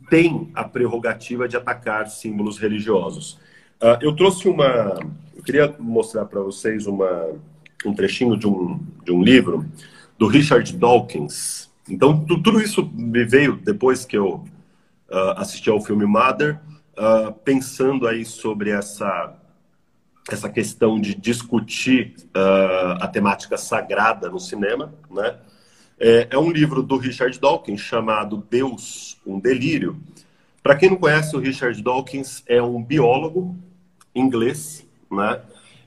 tem 0.10 0.50
a 0.54 0.64
prerrogativa 0.64 1.48
de 1.48 1.58
atacar 1.58 2.08
símbolos 2.08 2.58
religiosos. 2.58 3.40
Uh, 3.82 3.98
eu 4.02 4.16
trouxe 4.16 4.48
uma, 4.48 5.00
eu 5.36 5.44
queria 5.44 5.74
mostrar 5.80 6.26
para 6.26 6.42
vocês 6.42 6.88
uma, 6.88 7.34
um 7.86 7.94
trechinho 7.94 8.38
de 8.38 8.48
um, 8.48 8.80
de 9.04 9.12
um 9.12 9.22
livro 9.22 9.66
do 10.18 10.28
Richard 10.28 10.72
Dawkins. 10.76 11.70
Então 11.90 12.26
tudo 12.26 12.60
isso 12.60 12.90
me 12.94 13.24
veio 13.24 13.58
depois 13.58 14.06
que 14.06 14.18
eu 14.18 14.44
ah, 15.12 15.36
assisti 15.38 15.70
ao 15.70 15.80
filme 15.80 16.04
Mother, 16.04 16.60
pensando 17.44 18.08
aí 18.08 18.26
sobre 18.26 18.72
essa 18.72 19.36
essa 20.30 20.50
questão 20.50 21.00
de 21.00 21.14
discutir 21.14 22.16
uh, 22.36 22.98
a 23.00 23.08
temática 23.08 23.58
sagrada 23.58 24.30
no 24.30 24.40
cinema, 24.40 24.94
né? 25.10 25.38
É, 25.98 26.28
é, 26.32 26.38
um 26.38 26.52
livro 26.52 26.84
do 26.84 26.98
Richard 26.98 27.40
Dawkins 27.40 27.80
chamado 27.80 28.46
Deus, 28.50 29.18
um 29.26 29.40
delírio. 29.40 29.98
Para 30.62 30.76
quem 30.76 30.90
não 30.90 30.98
conhece, 30.98 31.36
o 31.36 31.40
Richard 31.40 31.82
Dawkins 31.82 32.44
é 32.48 32.62
um 32.62 32.84
biólogo 32.84 33.56
inglês, 34.14 34.86
né? 35.10 35.42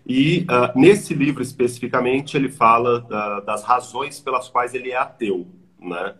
E 0.07 0.47
uh, 0.49 0.79
nesse 0.79 1.13
livro 1.13 1.43
especificamente 1.43 2.37
ele 2.37 2.49
fala 2.49 3.05
uh, 3.05 3.45
das 3.45 3.63
razões 3.65 4.19
pelas 4.19 4.49
quais 4.49 4.73
ele 4.73 4.93
é 4.93 4.97
ateu, 4.97 5.47
né? 5.79 6.15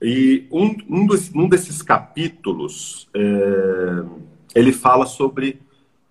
E 0.00 0.46
um, 0.52 0.76
um, 0.88 1.06
dos, 1.06 1.34
um 1.34 1.48
desses 1.48 1.80
capítulos 1.82 3.08
é, 3.14 4.04
ele 4.54 4.72
fala 4.72 5.06
sobre 5.06 5.60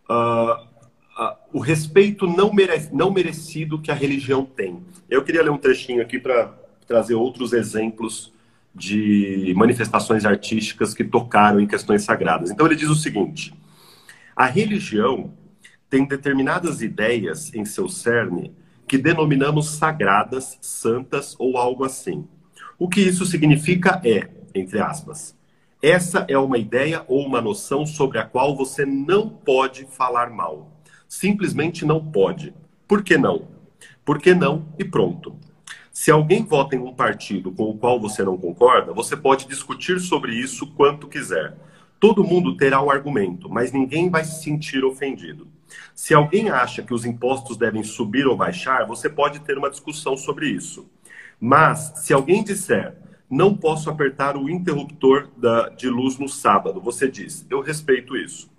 uh, 0.10 0.73
uh, 1.18 1.36
o 1.52 1.60
respeito 1.60 2.28
não, 2.28 2.54
mere 2.54 2.90
não 2.92 3.12
merecido 3.12 3.80
que 3.80 3.92
a 3.92 3.96
religião 3.96 4.46
tem. 4.46 4.84
Eu 5.10 5.24
queria 5.24 5.44
ler 5.44 5.52
um 5.52 5.58
trechinho 5.58 6.02
aqui 6.02 6.20
para 6.20 6.54
trazer 6.88 7.16
outros 7.16 7.54
exemplos 7.54 8.32
de 8.76 9.54
manifestações 9.56 10.26
artísticas 10.26 10.94
que 10.94 11.04
tocaram 11.04 11.60
em 11.60 11.68
questões 11.68 12.04
sagradas. 12.04 12.50
Então 12.50 12.66
ele 12.66 12.76
diz 12.76 12.90
o 12.90 12.96
seguinte: 12.96 13.54
a 14.36 14.46
religião 14.46 15.34
tem 15.90 16.06
determinadas 16.06 16.82
ideias 16.82 17.54
em 17.54 17.66
seu 17.66 17.88
cerne 17.88 18.54
que 18.88 18.98
denominamos 18.98 19.70
sagradas, 19.70 20.58
santas 20.62 21.36
ou 21.40 21.58
algo 21.58 21.86
assim. 21.86 22.28
O 22.78 22.90
que 22.90 23.00
isso 23.00 23.26
significa 23.26 24.02
é, 24.04 24.30
entre 24.54 24.80
aspas, 24.80 25.38
essa 25.82 26.26
é 26.28 26.38
uma 26.38 26.58
ideia 26.58 27.04
ou 27.08 27.26
uma 27.26 27.42
noção 27.42 27.86
sobre 27.86 28.18
a 28.18 28.26
qual 28.26 28.56
você 28.56 28.86
não 28.86 29.30
pode 29.30 29.86
falar 29.86 30.30
mal 30.30 30.73
simplesmente 31.14 31.86
não 31.86 32.04
pode. 32.04 32.56
Por 32.88 33.04
que 33.04 33.18
não? 33.18 33.48
Por 34.04 34.18
que 34.18 34.34
não 34.34 34.66
e 34.80 34.84
pronto. 34.84 35.36
Se 35.92 36.10
alguém 36.10 36.44
vota 36.44 36.76
em 36.76 36.80
um 36.80 36.92
partido 36.92 37.52
com 37.52 37.70
o 37.70 37.78
qual 37.78 38.00
você 38.00 38.24
não 38.24 38.36
concorda, 38.36 38.92
você 38.92 39.16
pode 39.16 39.48
discutir 39.48 40.00
sobre 40.00 40.34
isso 40.34 40.66
quanto 40.74 41.08
quiser. 41.08 41.56
Todo 42.00 42.24
mundo 42.24 42.58
terá 42.58 42.82
um 42.82 42.90
argumento, 42.90 43.48
mas 43.48 43.72
ninguém 43.72 44.10
vai 44.10 44.24
se 44.26 44.42
sentir 44.42 44.84
ofendido. 44.84 45.48
Se 45.94 46.16
alguém 46.16 46.50
acha 46.50 46.82
que 46.82 46.96
os 46.96 47.06
impostos 47.06 47.58
devem 47.58 47.84
subir 47.84 48.26
ou 48.26 48.36
baixar, 48.36 48.88
você 48.88 49.08
pode 49.08 49.40
ter 49.42 49.56
uma 49.56 49.70
discussão 49.70 50.18
sobre 50.18 50.50
isso. 50.50 50.90
Mas, 51.40 51.94
se 51.98 52.12
alguém 52.12 52.44
disser, 52.44 52.98
não 53.30 53.56
posso 53.56 53.88
apertar 53.88 54.36
o 54.36 54.50
interruptor 54.50 55.30
da, 55.38 55.70
de 55.70 55.88
luz 55.88 56.18
no 56.18 56.28
sábado, 56.28 56.82
você 56.82 57.08
diz, 57.08 57.46
eu 57.52 57.62
respeito 57.62 58.18
isso. 58.18 58.53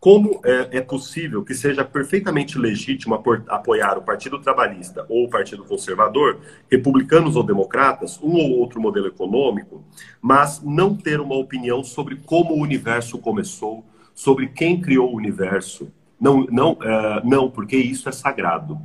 Como 0.00 0.40
é, 0.44 0.78
é, 0.78 0.80
possível 0.80 1.44
que 1.44 1.54
seja 1.54 1.84
perfeitamente 1.84 2.56
legítimo 2.56 3.20
apoiar 3.48 3.98
o 3.98 4.02
Partido 4.02 4.38
Trabalhista 4.38 5.04
ou 5.08 5.24
o 5.24 5.28
Partido 5.28 5.64
Conservador, 5.64 6.38
republicanos 6.70 7.34
ou 7.34 7.42
democratas, 7.42 8.18
um 8.22 8.36
ou 8.36 8.58
outro 8.58 8.80
modelo 8.80 9.08
econômico, 9.08 9.84
mas 10.22 10.62
não 10.62 10.94
ter 10.94 11.20
uma 11.20 11.34
opinião 11.34 11.82
sobre 11.82 12.14
como 12.14 12.54
o 12.54 12.60
universo 12.60 13.18
começou, 13.18 13.84
sobre 14.14 14.46
quem 14.46 14.80
criou 14.80 15.12
o 15.12 15.16
universo? 15.16 15.92
Não, 16.20 16.44
não, 16.44 16.72
uh, 16.72 17.20
não, 17.24 17.50
porque 17.50 17.76
isso 17.76 18.08
é 18.08 18.12
sagrado. 18.12 18.78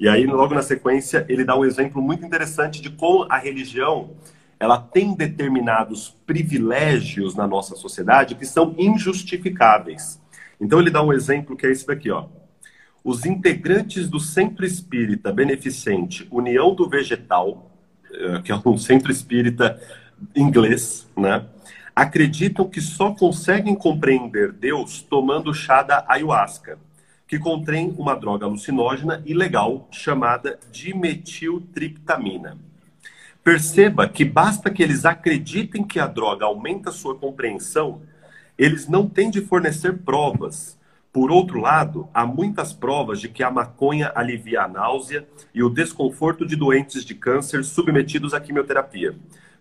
E 0.00 0.08
aí, 0.08 0.26
logo 0.26 0.54
na 0.54 0.62
sequência, 0.62 1.24
ele 1.28 1.44
dá 1.44 1.56
um 1.56 1.64
exemplo 1.64 2.00
muito 2.00 2.24
interessante 2.24 2.80
de 2.80 2.90
como 2.90 3.26
a 3.30 3.36
religião 3.36 4.10
ela 4.58 4.78
tem 4.78 5.14
determinados 5.14 6.16
privilégios 6.26 7.34
na 7.34 7.46
nossa 7.46 7.76
sociedade 7.76 8.34
que 8.34 8.46
são 8.46 8.74
injustificáveis. 8.78 10.20
Então 10.60 10.80
ele 10.80 10.90
dá 10.90 11.02
um 11.02 11.12
exemplo 11.12 11.56
que 11.56 11.66
é 11.66 11.70
esse 11.70 11.86
daqui, 11.86 12.10
ó. 12.10 12.26
Os 13.04 13.24
integrantes 13.24 14.08
do 14.08 14.18
Centro 14.18 14.64
Espírita 14.64 15.32
Beneficente 15.32 16.26
União 16.30 16.74
do 16.74 16.88
Vegetal, 16.88 17.70
eh, 18.12 18.40
que 18.42 18.50
é 18.50 18.60
um 18.64 18.76
centro 18.78 19.12
espírita 19.12 19.80
inglês, 20.34 21.08
né? 21.16 21.44
Acreditam 21.94 22.68
que 22.68 22.80
só 22.80 23.14
conseguem 23.14 23.74
compreender 23.74 24.52
Deus 24.52 25.02
tomando 25.02 25.54
chá 25.54 25.82
da 25.82 26.04
ayahuasca, 26.08 26.78
que 27.26 27.38
contém 27.38 27.94
uma 27.96 28.14
droga 28.14 28.44
alucinógena 28.44 29.22
ilegal 29.24 29.88
chamada 29.90 30.58
dimetiltriptamina. 30.70 32.58
Perceba 33.42 34.08
que 34.08 34.24
basta 34.24 34.70
que 34.70 34.82
eles 34.82 35.04
acreditem 35.04 35.84
que 35.84 36.00
a 36.00 36.06
droga 36.06 36.44
aumenta 36.44 36.90
sua 36.90 37.14
compreensão 37.14 38.02
eles 38.58 38.88
não 38.88 39.08
têm 39.08 39.30
de 39.30 39.40
fornecer 39.40 39.98
provas. 39.98 40.76
Por 41.12 41.30
outro 41.30 41.60
lado, 41.60 42.08
há 42.12 42.26
muitas 42.26 42.74
provas 42.74 43.20
de 43.20 43.28
que 43.28 43.42
a 43.42 43.50
maconha 43.50 44.12
alivia 44.14 44.62
a 44.62 44.68
náusea 44.68 45.26
e 45.54 45.62
o 45.62 45.70
desconforto 45.70 46.44
de 46.44 46.54
doentes 46.54 47.04
de 47.04 47.14
câncer 47.14 47.64
submetidos 47.64 48.34
à 48.34 48.40
quimioterapia. 48.40 49.14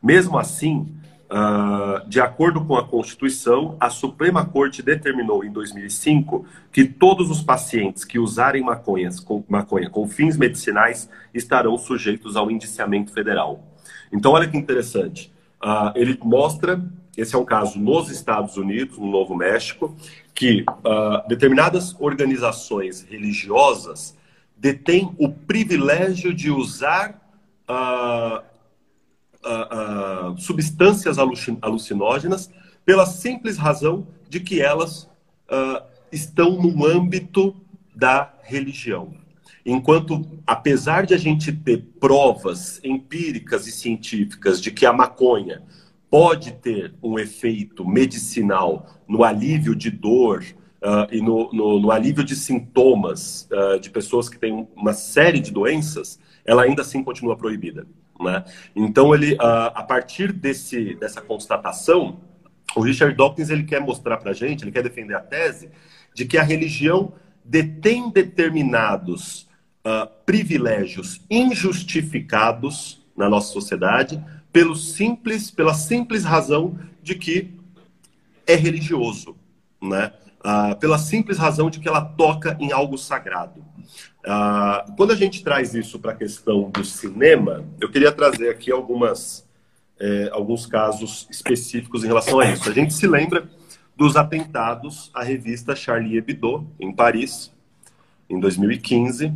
Mesmo 0.03 0.37
assim, 0.37 0.93
uh, 1.31 2.07
de 2.09 2.19
acordo 2.19 2.63
com 2.65 2.75
a 2.75 2.85
Constituição, 2.85 3.77
a 3.79 3.89
Suprema 3.89 4.45
Corte 4.45 4.81
determinou 4.81 5.45
em 5.45 5.51
2005 5.51 6.45
que 6.73 6.83
todos 6.83 7.31
os 7.31 7.41
pacientes 7.41 8.03
que 8.03 8.19
usarem 8.19 8.61
maconhas, 8.61 9.19
com, 9.21 9.41
maconha 9.47 9.89
com 9.89 10.07
fins 10.09 10.35
medicinais 10.35 11.09
estarão 11.33 11.77
sujeitos 11.77 12.35
ao 12.35 12.51
indiciamento 12.51 13.13
federal. 13.13 13.63
Então, 14.11 14.33
olha 14.33 14.47
que 14.47 14.57
interessante. 14.57 15.33
Uh, 15.63 15.91
ele 15.95 16.19
mostra 16.21 16.83
esse 17.17 17.33
é 17.33 17.37
um 17.37 17.45
caso 17.45 17.79
nos 17.79 18.09
Estados 18.09 18.57
Unidos, 18.57 18.97
no 18.97 19.09
Novo 19.09 19.35
México, 19.35 19.95
que 20.33 20.63
uh, 20.63 21.27
determinadas 21.27 21.95
organizações 21.99 23.03
religiosas 23.03 24.17
detêm 24.57 25.15
o 25.17 25.29
privilégio 25.29 26.33
de 26.33 26.51
usar 26.51 27.21
uh, 27.69 28.43
uh, 29.45 30.37
substâncias 30.37 31.17
alucinógenas 31.61 32.51
pela 32.85 33.05
simples 33.05 33.57
razão 33.57 34.07
de 34.29 34.39
que 34.39 34.61
elas 34.61 35.09
estão 36.11 36.59
no 36.59 36.85
âmbito 36.85 37.55
da 37.95 38.33
religião. 38.41 39.13
enquanto, 39.63 40.27
apesar 40.45 41.05
de 41.05 41.13
a 41.13 41.17
gente 41.17 41.51
ter 41.51 41.83
provas 41.99 42.79
empíricas 42.83 43.67
e 43.67 43.71
científicas 43.71 44.59
de 44.59 44.71
que 44.71 44.87
a 44.87 44.93
maconha 44.93 45.61
pode 46.09 46.53
ter 46.53 46.93
um 47.01 47.19
efeito 47.19 47.87
medicinal 47.87 48.87
no 49.07 49.23
alívio 49.23 49.75
de 49.75 49.89
dor 49.89 50.43
uh, 50.81 51.07
e 51.11 51.21
no, 51.21 51.51
no, 51.51 51.79
no, 51.79 51.91
alívio 51.91 52.23
de 52.23 52.35
sintomas 52.35 53.49
uh, 53.51 53.79
de 53.79 53.89
pessoas 53.89 54.29
que 54.29 54.37
têm 54.37 54.67
uma 54.75 54.93
série 54.93 55.39
de 55.39 55.51
doenças, 55.51 56.19
ela 56.45 56.63
ainda 56.63 56.81
assim 56.81 57.03
continua 57.03 57.35
proibida. 57.35 57.87
Né? 58.19 58.43
Então, 58.75 59.13
ele, 59.13 59.33
uh, 59.33 59.71
a 59.73 59.83
partir 59.83 60.31
desse, 60.31 60.95
dessa 60.95 61.21
constatação, 61.21 62.19
o 62.75 62.81
Richard 62.81 63.15
Dawkins 63.15 63.49
ele 63.49 63.63
quer 63.63 63.81
mostrar 63.81 64.17
para 64.17 64.31
a 64.31 64.33
gente, 64.33 64.63
ele 64.63 64.71
quer 64.71 64.83
defender 64.83 65.15
a 65.15 65.21
tese 65.21 65.69
de 66.13 66.25
que 66.25 66.37
a 66.37 66.43
religião 66.43 67.13
detém 67.43 68.09
determinados 68.09 69.45
privilégios 70.25 71.21
injustificados 71.29 73.05
na 73.15 73.29
nossa 73.29 73.53
sociedade 73.53 74.19
pelo 74.55 74.73
simples, 74.73 75.51
pela 75.51 75.73
simples 75.73 76.23
razão 76.23 76.79
de 77.03 77.13
que 77.13 77.51
é 78.47 78.55
religioso, 78.55 79.35
né? 79.81 80.13
Uh, 80.39 80.73
pela 80.79 80.97
simples 80.97 81.37
razão 81.37 81.69
de 81.69 81.77
que 81.77 81.89
ela 81.89 81.99
toca 81.99 82.55
em 82.57 82.71
algo 82.71 82.97
sagrado. 82.97 83.59
Uh, 83.59 84.95
quando 84.95 85.11
a 85.11 85.15
gente 85.15 85.43
traz 85.43 85.75
isso 85.75 85.99
para 85.99 86.13
a 86.13 86.15
questão 86.15 86.69
do 86.69 86.85
cinema, 86.85 87.65
eu 87.81 87.91
queria 87.91 88.13
trazer 88.13 88.49
aqui 88.49 88.71
algumas, 88.71 89.45
eh, 89.99 90.29
alguns 90.31 90.65
casos 90.65 91.27
específicos 91.29 92.05
em 92.05 92.07
relação 92.07 92.39
a 92.39 92.49
isso. 92.49 92.69
A 92.69 92.73
gente 92.73 92.93
se 92.93 93.07
lembra 93.07 93.49
dos 93.93 94.15
atentados 94.15 95.11
à 95.13 95.21
revista 95.21 95.75
Charlie 95.75 96.17
Hebdo, 96.17 96.65
em 96.79 96.93
Paris, 96.93 97.51
em 98.29 98.39
2015, 98.39 99.33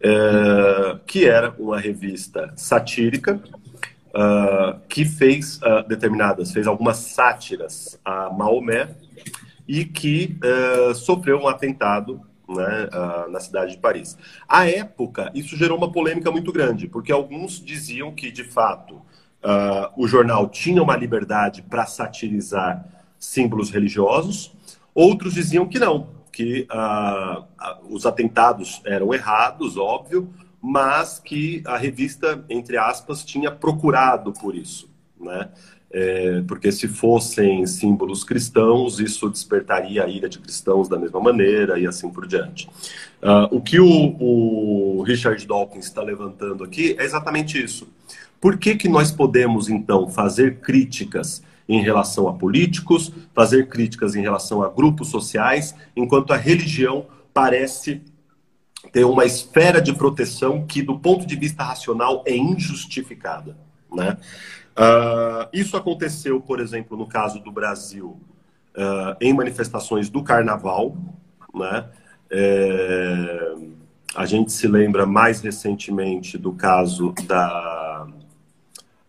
é, 0.00 0.98
que 1.04 1.26
era 1.26 1.52
uma 1.58 1.78
revista 1.80 2.52
satírica 2.56 3.42
uh, 4.12 4.78
que 4.88 5.04
fez 5.04 5.58
uh, 5.58 5.86
determinadas, 5.88 6.52
fez 6.52 6.66
algumas 6.66 6.98
sátiras 6.98 7.98
a 8.04 8.30
Maomé 8.30 8.88
e 9.66 9.84
que 9.84 10.38
uh, 10.44 10.94
sofreu 10.94 11.38
um 11.38 11.48
atentado 11.48 12.20
né, 12.48 12.88
na 13.30 13.40
cidade 13.40 13.72
de 13.72 13.78
Paris. 13.78 14.18
À 14.46 14.68
época, 14.68 15.30
isso 15.34 15.56
gerou 15.56 15.78
uma 15.78 15.90
polêmica 15.90 16.30
muito 16.30 16.52
grande, 16.52 16.86
porque 16.86 17.10
alguns 17.10 17.64
diziam 17.64 18.12
que, 18.12 18.30
de 18.30 18.44
fato, 18.44 19.00
o 19.96 20.06
jornal 20.06 20.50
tinha 20.50 20.82
uma 20.82 20.94
liberdade 20.94 21.62
para 21.62 21.86
satirizar 21.86 22.84
símbolos 23.18 23.70
religiosos, 23.70 24.52
outros 24.94 25.32
diziam 25.32 25.66
que 25.66 25.78
não, 25.78 26.08
que 26.30 26.68
os 27.88 28.04
atentados 28.04 28.82
eram 28.84 29.14
errados, 29.14 29.78
óbvio, 29.78 30.28
mas 30.62 31.18
que 31.18 31.60
a 31.66 31.76
revista, 31.76 32.44
entre 32.48 32.76
aspas, 32.76 33.24
tinha 33.24 33.50
procurado 33.50 34.32
por 34.32 34.54
isso, 34.54 34.88
né? 35.20 35.48
É, 35.94 36.42
porque 36.48 36.72
se 36.72 36.88
fossem 36.88 37.66
símbolos 37.66 38.24
cristãos, 38.24 38.98
isso 38.98 39.28
despertaria 39.28 40.02
a 40.02 40.08
ira 40.08 40.26
de 40.26 40.38
cristãos 40.38 40.88
da 40.88 40.98
mesma 40.98 41.20
maneira 41.20 41.78
e 41.78 41.86
assim 41.86 42.08
por 42.08 42.26
diante. 42.26 42.66
Uh, 43.22 43.56
o 43.56 43.60
que 43.60 43.78
o, 43.78 44.16
o, 44.18 45.02
Richard 45.02 45.46
Dawkins 45.46 45.84
está 45.84 46.02
levantando 46.02 46.64
aqui 46.64 46.96
é 46.98 47.04
exatamente 47.04 47.62
isso. 47.62 47.86
Por 48.40 48.56
que, 48.56 48.74
que 48.74 48.88
nós 48.88 49.10
podemos, 49.12 49.68
então, 49.68 50.08
fazer 50.08 50.60
críticas 50.60 51.42
em 51.68 51.82
relação 51.82 52.26
a 52.26 52.32
políticos, 52.32 53.12
fazer 53.34 53.68
críticas 53.68 54.14
em 54.14 54.22
relação 54.22 54.62
a 54.62 54.70
grupos 54.70 55.08
sociais, 55.08 55.74
enquanto 55.94 56.32
a 56.32 56.36
religião 56.36 57.06
parece 57.34 58.00
ter 58.90 59.04
uma 59.04 59.24
esfera 59.24 59.80
de 59.80 59.92
proteção 59.92 60.66
que, 60.66 60.82
do 60.82 60.98
ponto 60.98 61.26
de 61.26 61.36
vista 61.36 61.62
racional, 61.62 62.22
é 62.26 62.34
injustificada. 62.34 63.56
Né? 63.92 64.16
Uh, 64.76 65.48
isso 65.52 65.76
aconteceu, 65.76 66.40
por 66.40 66.60
exemplo, 66.60 66.96
no 66.96 67.06
caso 67.06 67.38
do 67.38 67.52
Brasil, 67.52 68.20
uh, 68.76 69.16
em 69.20 69.32
manifestações 69.32 70.08
do 70.08 70.22
Carnaval. 70.22 70.96
Né? 71.54 71.84
É, 72.30 73.54
a 74.14 74.26
gente 74.26 74.52
se 74.52 74.66
lembra 74.66 75.06
mais 75.06 75.40
recentemente 75.40 76.38
do 76.38 76.52
caso 76.52 77.14
da, 77.26 78.08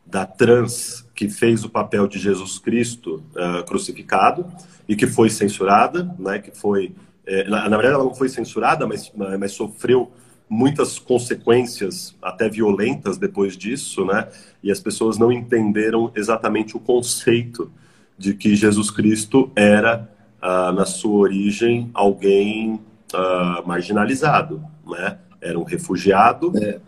da 0.06 0.26
trans 0.26 1.06
que 1.16 1.30
fez 1.30 1.64
o 1.64 1.70
papel 1.70 2.08
de 2.08 2.20
Jesus 2.20 2.60
Cristo 2.60 3.24
uh, 3.32 3.64
crucificado 3.66 4.46
e 4.88 4.96
que 4.96 5.08
foi 5.08 5.30
censurada, 5.30 6.14
né? 6.20 6.40
Que 6.40 6.52
foi, 6.52 6.94
é, 7.26 7.44
na, 7.46 7.70
na, 7.70 7.78
verdade, 7.78 7.96
ela 7.96 8.04
não 8.04 8.14
foi 8.14 8.30
censurada, 8.30 8.86
mas, 8.86 9.12
mas 9.16 9.52
sofreu 9.54 10.12
muitas 10.50 11.00
consequências, 11.00 12.16
até 12.22 12.50
violentas, 12.50 13.18
depois 13.18 13.58
disso, 13.58 14.06
né? 14.06 14.28
E 14.62 14.72
as 14.72 14.80
pessoas 14.80 15.18
não 15.18 15.32
entenderam 15.32 16.12
exatamente 16.16 16.76
o 16.76 16.80
conceito 16.80 17.72
de 18.18 18.34
que 18.34 18.56
Jesus 18.56 18.92
Cristo 18.92 19.52
era, 19.56 20.10
uh, 20.42 20.72
na 20.74 20.86
sua 20.86 21.22
origem, 21.22 21.90
alguém 21.94 22.76
uh, 22.76 23.66
marginalizado, 23.66 24.64
né? 24.86 25.18
Era 25.42 25.58
um 25.58 25.64
refugiado. 25.64 26.54
É. 26.58 26.80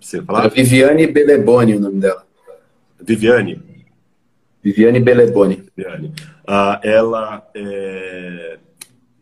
você 0.00 0.22
falar? 0.22 0.48
Viviane 0.48 1.06
Beleboni, 1.06 1.74
o 1.74 1.80
nome 1.80 2.00
dela. 2.00 2.24
Viviane. 3.00 3.62
Viviane 4.62 4.98
Beleboni. 4.98 5.64
Viviane. 5.76 6.12
Ela. 6.82 7.46
É... 7.54 8.58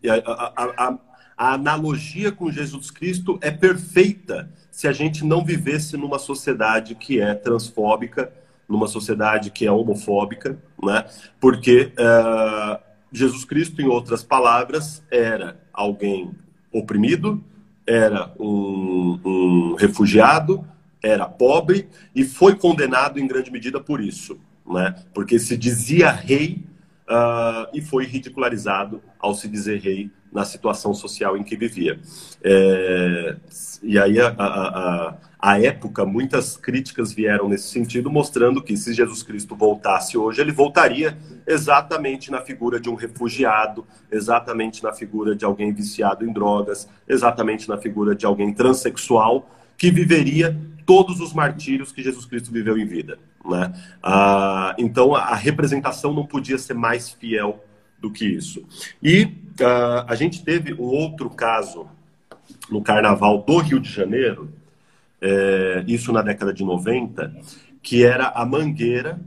A, 0.08 0.14
a, 0.14 0.88
a, 0.88 0.98
a 1.36 1.52
analogia 1.52 2.32
com 2.32 2.50
Jesus 2.50 2.90
Cristo 2.90 3.38
é 3.42 3.50
perfeita 3.50 4.50
se 4.70 4.88
a 4.88 4.92
gente 4.92 5.24
não 5.24 5.44
vivesse 5.44 5.96
numa 5.96 6.18
sociedade 6.18 6.94
que 6.94 7.20
é 7.20 7.34
transfóbica, 7.34 8.32
numa 8.68 8.86
sociedade 8.86 9.50
que 9.50 9.66
é 9.66 9.70
homofóbica, 9.70 10.58
né? 10.82 11.04
Porque 11.40 11.92
uh, 11.98 12.78
Jesus 13.12 13.44
Cristo, 13.44 13.80
em 13.80 13.86
outras 13.86 14.22
palavras, 14.22 15.02
era 15.10 15.60
alguém 15.72 16.32
oprimido, 16.72 17.42
era 17.86 18.32
um, 18.38 19.20
um 19.24 19.74
refugiado, 19.74 20.66
era 21.02 21.26
pobre 21.26 21.88
e 22.14 22.24
foi 22.24 22.56
condenado 22.56 23.20
em 23.20 23.26
grande 23.26 23.50
medida 23.50 23.78
por 23.78 24.00
isso, 24.00 24.38
né? 24.66 24.94
Porque 25.14 25.38
se 25.38 25.56
dizia 25.56 26.10
rei 26.10 26.64
uh, 27.08 27.68
e 27.72 27.80
foi 27.80 28.04
ridicularizado 28.04 29.02
ao 29.18 29.34
se 29.34 29.48
dizer 29.48 29.80
rei 29.80 30.10
na 30.32 30.44
situação 30.44 30.92
social 30.92 31.36
em 31.36 31.42
que 31.42 31.56
vivia. 31.56 31.98
É, 32.42 33.36
e 33.82 33.98
aí, 33.98 34.20
a, 34.20 34.28
a, 34.36 35.08
a, 35.08 35.14
a, 35.38 35.60
época, 35.60 36.04
muitas 36.04 36.58
críticas 36.58 37.10
vieram 37.10 37.48
nesse 37.48 37.68
sentido, 37.68 38.10
mostrando 38.10 38.62
que 38.62 38.76
se 38.76 38.92
Jesus 38.92 39.22
Cristo 39.22 39.56
voltasse 39.56 40.18
hoje, 40.18 40.42
ele 40.42 40.52
voltaria 40.52 41.16
exatamente 41.46 42.30
na 42.30 42.42
figura 42.42 42.78
de 42.78 42.90
um 42.90 42.94
refugiado, 42.94 43.86
exatamente 44.10 44.82
na 44.82 44.92
figura 44.92 45.34
de 45.34 45.44
alguém 45.44 45.72
viciado 45.72 46.22
em 46.22 46.32
drogas, 46.32 46.86
exatamente 47.08 47.66
na 47.66 47.78
figura 47.78 48.14
de 48.14 48.26
alguém 48.26 48.52
transexual, 48.52 49.48
que 49.76 49.90
viveria 49.90 50.56
todos 50.84 51.20
os 51.20 51.32
martírios 51.32 51.92
que 51.92 52.02
Jesus 52.02 52.24
Cristo 52.24 52.52
viveu 52.52 52.78
em 52.78 52.86
vida. 52.86 53.18
Né? 53.44 53.72
Ah, 54.02 54.74
então, 54.78 55.14
a 55.14 55.34
representação 55.34 56.12
não 56.12 56.24
podia 56.24 56.58
ser 56.58 56.74
mais 56.74 57.10
fiel 57.10 57.64
do 57.98 58.10
que 58.10 58.24
isso. 58.24 58.64
E 59.02 59.32
ah, 59.60 60.06
a 60.08 60.14
gente 60.14 60.44
teve 60.44 60.74
um 60.74 60.84
outro 60.84 61.28
caso 61.28 61.88
no 62.70 62.82
Carnaval 62.82 63.42
do 63.42 63.58
Rio 63.58 63.80
de 63.80 63.90
Janeiro, 63.90 64.52
é, 65.20 65.84
isso 65.86 66.12
na 66.12 66.22
década 66.22 66.52
de 66.52 66.64
90, 66.64 67.34
que 67.82 68.04
era 68.04 68.28
a 68.28 68.44
Mangueira, 68.44 69.20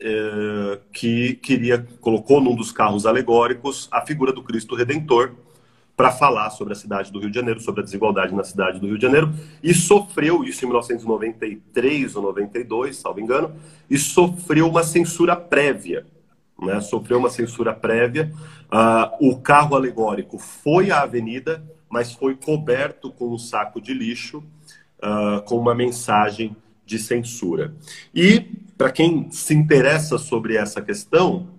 é, 0.00 0.78
que 0.92 1.34
queria 1.34 1.86
colocou 2.00 2.40
num 2.40 2.54
dos 2.54 2.70
carros 2.70 3.06
alegóricos 3.06 3.88
a 3.90 4.02
figura 4.02 4.32
do 4.32 4.42
Cristo 4.42 4.74
Redentor, 4.74 5.32
para 5.96 6.10
falar 6.10 6.50
sobre 6.50 6.72
a 6.72 6.76
cidade 6.76 7.12
do 7.12 7.20
Rio 7.20 7.30
de 7.30 7.36
Janeiro, 7.36 7.60
sobre 7.60 7.80
a 7.80 7.84
desigualdade 7.84 8.34
na 8.34 8.42
cidade 8.42 8.80
do 8.80 8.86
Rio 8.86 8.96
de 8.96 9.02
Janeiro, 9.02 9.32
e 9.62 9.72
sofreu 9.72 10.42
isso 10.42 10.64
em 10.64 10.68
1993 10.68 12.16
ou 12.16 12.22
92, 12.22 12.96
salvo 12.96 13.20
engano, 13.20 13.54
e 13.88 13.96
sofreu 13.96 14.68
uma 14.68 14.82
censura 14.82 15.36
prévia. 15.36 16.06
Né? 16.60 16.80
Sofreu 16.80 17.18
uma 17.18 17.30
censura 17.30 17.72
prévia. 17.72 18.32
Uh, 18.64 19.30
o 19.30 19.40
carro 19.40 19.76
alegórico 19.76 20.38
foi 20.38 20.90
à 20.90 21.02
avenida, 21.02 21.64
mas 21.88 22.12
foi 22.12 22.34
coberto 22.34 23.10
com 23.12 23.32
um 23.32 23.38
saco 23.38 23.80
de 23.80 23.94
lixo, 23.94 24.38
uh, 24.38 25.42
com 25.44 25.56
uma 25.56 25.74
mensagem 25.74 26.56
de 26.84 26.98
censura. 26.98 27.74
E, 28.14 28.40
para 28.76 28.90
quem 28.90 29.30
se 29.30 29.54
interessa 29.54 30.18
sobre 30.18 30.56
essa 30.56 30.82
questão, 30.82 31.53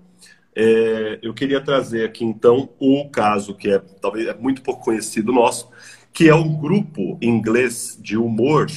é, 0.56 1.20
eu 1.22 1.34
queria 1.34 1.60
trazer 1.60 2.06
aqui 2.06 2.24
então 2.24 2.70
o 2.80 3.10
caso 3.10 3.54
que 3.54 3.70
é 3.70 3.80
talvez 4.02 4.28
é 4.28 4.34
muito 4.34 4.62
pouco 4.62 4.86
conhecido 4.86 5.34
nosso, 5.34 5.70
que 6.14 6.30
é 6.30 6.36
um 6.36 6.56
grupo 6.56 7.18
inglês 7.22 7.98
de 8.02 8.18
humor 8.18 8.68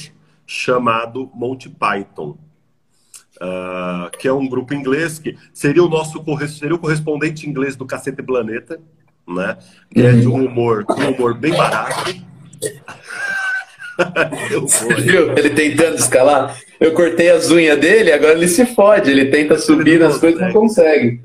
chamado 0.45 1.31
Monty 1.33 1.69
Python. 1.69 2.37
Uh, 3.41 4.11
que 4.17 4.27
é 4.27 4.33
um 4.33 4.49
grupo 4.49 4.73
inglês 4.73 5.17
que 5.17 5.37
seria 5.53 5.81
o 5.81 5.87
nosso 5.87 6.21
seria 6.49 6.75
o 6.75 6.79
correspondente 6.79 7.49
inglês 7.49 7.73
do 7.77 7.85
Cacete 7.85 8.21
Planeta, 8.21 8.81
né? 9.25 9.57
Que 9.89 10.01
é 10.01 10.11
de 10.11 10.27
um 10.27 10.45
humor, 10.45 10.85
um 10.89 11.11
humor 11.11 11.33
bem 11.35 11.53
barato, 11.53 12.13
Viu? 15.03 15.37
Ele 15.37 15.49
tentando 15.51 15.95
escalar. 15.95 16.57
Eu 16.79 16.93
cortei 16.93 17.29
as 17.29 17.49
unhas 17.49 17.79
dele, 17.79 18.11
agora 18.11 18.33
ele 18.33 18.47
se 18.47 18.65
fode. 18.65 19.09
Ele 19.09 19.25
tenta 19.25 19.57
subir 19.57 19.91
ele 19.91 20.03
nas 20.03 20.17
coisas 20.17 20.39
e 20.39 20.43
não 20.43 20.51
consegue. 20.51 21.21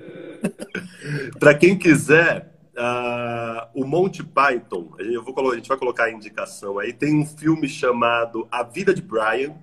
Para 1.39 1.55
quem 1.55 1.77
quiser, 1.77 2.55
uh, 2.77 3.69
o 3.75 3.87
Monty 3.87 4.23
Python, 4.23 4.93
eu 4.99 5.23
vou, 5.23 5.53
a 5.53 5.55
gente 5.57 5.69
vai 5.69 5.77
colocar 5.77 6.05
a 6.05 6.13
indicação 6.13 6.79
aí, 6.79 6.93
tem 6.93 7.15
um 7.15 7.27
filme 7.27 7.69
chamado 7.69 8.47
A 8.51 8.63
Vida 8.63 8.95
de 8.95 9.03
Brian, 9.03 9.55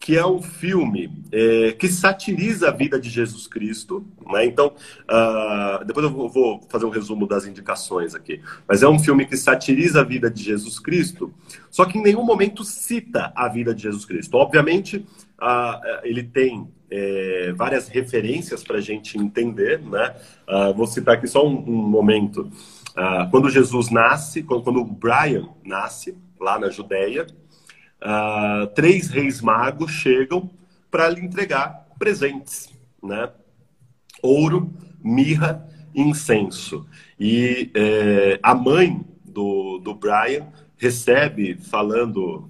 que 0.00 0.16
é 0.16 0.24
um 0.24 0.40
filme 0.40 1.12
é, 1.30 1.72
que 1.72 1.86
satiriza 1.86 2.68
a 2.68 2.70
vida 2.70 2.98
de 2.98 3.10
Jesus 3.10 3.46
Cristo. 3.46 4.02
Né? 4.32 4.46
Então, 4.46 4.68
uh, 5.02 5.84
depois 5.84 6.04
eu 6.06 6.10
vou 6.10 6.66
fazer 6.70 6.86
um 6.86 6.90
resumo 6.90 7.26
das 7.26 7.46
indicações 7.46 8.14
aqui. 8.14 8.40
Mas 8.66 8.82
é 8.82 8.88
um 8.88 8.98
filme 8.98 9.26
que 9.26 9.36
satiriza 9.36 10.00
a 10.00 10.02
vida 10.02 10.30
de 10.30 10.42
Jesus 10.42 10.78
Cristo, 10.78 11.34
só 11.70 11.84
que 11.84 11.98
em 11.98 12.02
nenhum 12.02 12.24
momento 12.24 12.64
cita 12.64 13.30
a 13.36 13.46
vida 13.46 13.74
de 13.74 13.82
Jesus 13.82 14.06
Cristo. 14.06 14.38
Obviamente, 14.38 15.06
uh, 15.38 16.00
ele 16.02 16.22
tem 16.22 16.66
é, 16.90 17.52
várias 17.56 17.88
referências 17.88 18.62
para 18.64 18.78
a 18.78 18.80
gente 18.80 19.18
entender. 19.18 19.80
Né? 19.80 20.14
Uh, 20.48 20.74
vou 20.74 20.86
citar 20.86 21.14
aqui 21.14 21.26
só 21.26 21.46
um, 21.46 21.56
um 21.56 21.88
momento. 21.88 22.50
quando 23.30 23.48
Jesus 23.48 23.90
nasce, 23.90 24.42
quando, 24.42 24.62
quando 24.62 24.80
o 24.80 24.84
Brian 24.84 25.48
nasce, 25.64 26.16
lá 26.40 26.58
na 26.58 26.70
Judéia, 26.70 27.26
uh, 28.02 28.66
três 28.74 29.08
reis 29.08 29.40
magos 29.40 29.92
chegam 29.92 30.50
para 30.90 31.08
lhe 31.08 31.20
entregar 31.20 31.86
presentes, 31.98 32.70
né? 33.02 33.30
Ouro, 34.22 34.72
mirra 35.02 35.68
e 35.94 36.00
incenso. 36.00 36.86
E 37.18 37.70
é, 37.74 38.40
a 38.42 38.54
mãe 38.54 39.04
do, 39.24 39.78
do 39.78 39.94
Brian 39.94 40.48
recebe 40.76 41.54
falando, 41.56 42.36
uh, 42.36 42.49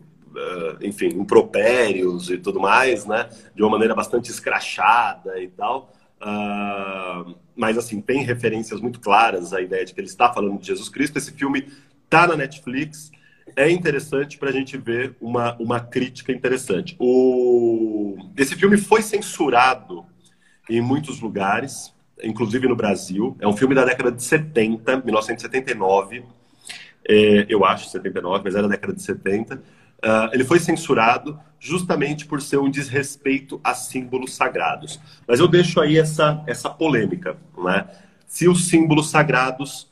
enfim, 0.80 1.08
impropérios 1.08 2.30
e 2.30 2.38
tudo 2.38 2.60
mais, 2.60 3.06
né? 3.06 3.28
De 3.54 3.62
uma 3.62 3.70
maneira 3.70 3.94
bastante 3.94 4.30
escrachada 4.30 5.40
e 5.40 5.48
tal. 5.48 5.92
Uh, 6.20 7.34
mas 7.56 7.78
assim, 7.78 8.00
tem 8.00 8.22
referências 8.22 8.80
muito 8.80 9.00
claras 9.00 9.52
à 9.52 9.60
ideia 9.60 9.84
de 9.84 9.94
que 9.94 10.00
ele 10.00 10.08
está 10.08 10.32
falando 10.32 10.58
de 10.58 10.66
Jesus 10.66 10.88
Cristo. 10.88 11.18
Esse 11.18 11.32
filme 11.32 11.66
está 12.04 12.26
na 12.26 12.36
Netflix 12.36 13.10
é 13.56 13.70
interessante 13.70 14.38
para 14.38 14.50
a 14.50 14.52
gente 14.52 14.76
ver 14.76 15.16
uma, 15.20 15.56
uma 15.58 15.80
crítica 15.80 16.32
interessante. 16.32 16.96
O... 16.98 18.16
Esse 18.36 18.54
filme 18.56 18.76
foi 18.76 19.02
censurado 19.02 20.04
em 20.68 20.80
muitos 20.80 21.20
lugares, 21.20 21.92
inclusive 22.22 22.68
no 22.68 22.76
Brasil. 22.76 23.36
É 23.40 23.46
um 23.46 23.56
filme 23.56 23.74
da 23.74 23.84
década 23.84 24.12
de 24.12 24.22
70, 24.22 24.98
1979. 24.98 26.24
É, 27.08 27.46
eu 27.48 27.64
acho 27.64 27.88
79, 27.88 28.44
mas 28.44 28.54
era 28.54 28.62
da 28.64 28.74
década 28.74 28.92
de 28.92 29.02
70. 29.02 29.62
Uh, 30.02 30.32
ele 30.32 30.44
foi 30.44 30.58
censurado 30.58 31.38
justamente 31.58 32.24
por 32.24 32.40
ser 32.40 32.58
um 32.58 32.70
desrespeito 32.70 33.60
a 33.62 33.74
símbolos 33.74 34.34
sagrados. 34.34 34.98
Mas 35.28 35.40
eu 35.40 35.46
deixo 35.46 35.78
aí 35.78 35.98
essa, 35.98 36.42
essa 36.46 36.70
polêmica. 36.70 37.36
Né? 37.58 37.86
Se 38.26 38.48
os 38.48 38.66
símbolos 38.66 39.10
sagrados 39.10 39.90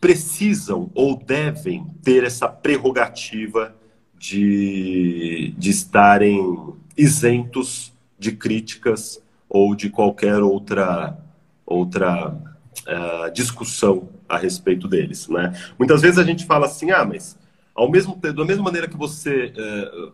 precisam 0.00 0.90
ou 0.94 1.16
devem 1.16 1.86
ter 2.02 2.22
essa 2.24 2.48
prerrogativa 2.48 3.74
de, 4.16 5.54
de 5.58 5.70
estarem 5.70 6.74
isentos 6.96 7.92
de 8.18 8.32
críticas 8.32 9.20
ou 9.48 9.74
de 9.74 9.90
qualquer 9.90 10.40
outra, 10.40 11.18
outra 11.66 12.28
uh, 12.28 13.30
discussão 13.32 14.08
a 14.28 14.38
respeito 14.38 14.88
deles. 14.88 15.28
Né? 15.28 15.52
Muitas 15.78 16.00
vezes 16.00 16.18
a 16.18 16.24
gente 16.24 16.46
fala 16.46 16.66
assim, 16.66 16.90
ah, 16.90 17.04
mas 17.04 17.36
ao 17.76 17.90
mesmo 17.90 18.16
da 18.16 18.44
mesma 18.44 18.64
maneira 18.64 18.88
que 18.88 18.96
você 18.96 19.52
uh, 19.56 20.12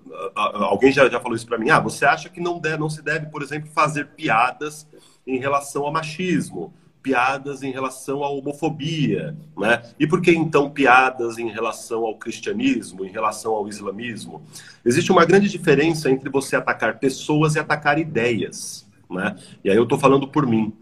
alguém 0.64 0.92
já, 0.92 1.08
já 1.08 1.20
falou 1.20 1.36
isso 1.36 1.46
para 1.46 1.58
mim, 1.58 1.70
ah, 1.70 1.78
você 1.78 2.04
acha 2.04 2.28
que 2.28 2.40
não, 2.40 2.58
deve, 2.58 2.76
não 2.76 2.90
se 2.90 3.02
deve, 3.02 3.26
por 3.26 3.42
exemplo, 3.42 3.70
fazer 3.72 4.08
piadas 4.08 4.86
em 5.26 5.38
relação 5.38 5.84
ao 5.84 5.92
machismo? 5.92 6.74
piadas 7.02 7.62
em 7.62 7.72
relação 7.72 8.22
à 8.22 8.30
homofobia, 8.30 9.36
né? 9.58 9.82
E 9.98 10.06
por 10.06 10.22
que 10.22 10.30
então 10.30 10.70
piadas 10.70 11.36
em 11.36 11.50
relação 11.50 12.04
ao 12.04 12.16
cristianismo, 12.16 13.04
em 13.04 13.10
relação 13.10 13.52
ao 13.52 13.68
islamismo? 13.68 14.40
Existe 14.84 15.10
uma 15.10 15.24
grande 15.24 15.48
diferença 15.48 16.08
entre 16.08 16.30
você 16.30 16.54
atacar 16.54 17.00
pessoas 17.00 17.56
e 17.56 17.58
atacar 17.58 17.98
ideias, 17.98 18.88
né? 19.10 19.34
E 19.64 19.70
aí 19.70 19.76
eu 19.76 19.82
estou 19.82 19.98
falando 19.98 20.28
por 20.28 20.46
mim. 20.46 20.72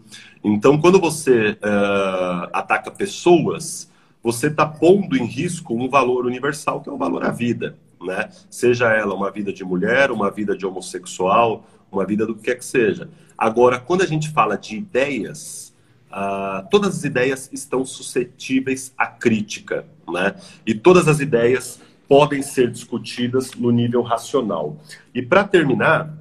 Então, 0.43 0.79
quando 0.79 0.99
você 0.99 1.51
uh, 1.51 2.49
ataca 2.53 2.91
pessoas, 2.91 3.90
você 4.23 4.47
está 4.47 4.65
pondo 4.65 5.17
em 5.17 5.25
risco 5.25 5.73
um 5.73 5.89
valor 5.89 6.25
universal 6.25 6.81
que 6.81 6.89
é 6.89 6.91
o 6.91 6.97
valor 6.97 7.23
à 7.23 7.31
vida, 7.31 7.77
né? 8.01 8.29
Seja 8.49 8.91
ela 8.91 9.13
uma 9.13 9.31
vida 9.31 9.51
de 9.51 9.63
mulher, 9.63 10.11
uma 10.11 10.29
vida 10.29 10.55
de 10.55 10.65
homossexual, 10.65 11.65
uma 11.91 12.05
vida 12.05 12.25
do 12.25 12.35
que 12.35 12.43
quer 12.43 12.55
que 12.55 12.65
seja. 12.65 13.09
Agora, 13.37 13.79
quando 13.79 14.03
a 14.03 14.07
gente 14.07 14.29
fala 14.29 14.57
de 14.57 14.75
ideias, 14.75 15.71
Uh, 16.11 16.67
todas 16.69 16.97
as 16.97 17.03
ideias 17.05 17.49
estão 17.53 17.85
suscetíveis 17.85 18.93
à 18.97 19.07
crítica, 19.07 19.85
né? 20.09 20.35
E 20.65 20.75
todas 20.75 21.07
as 21.07 21.21
ideias 21.21 21.79
podem 22.05 22.41
ser 22.41 22.69
discutidas 22.69 23.53
no 23.53 23.71
nível 23.71 24.01
racional. 24.01 24.77
E 25.15 25.21
para 25.21 25.45
terminar, 25.45 26.13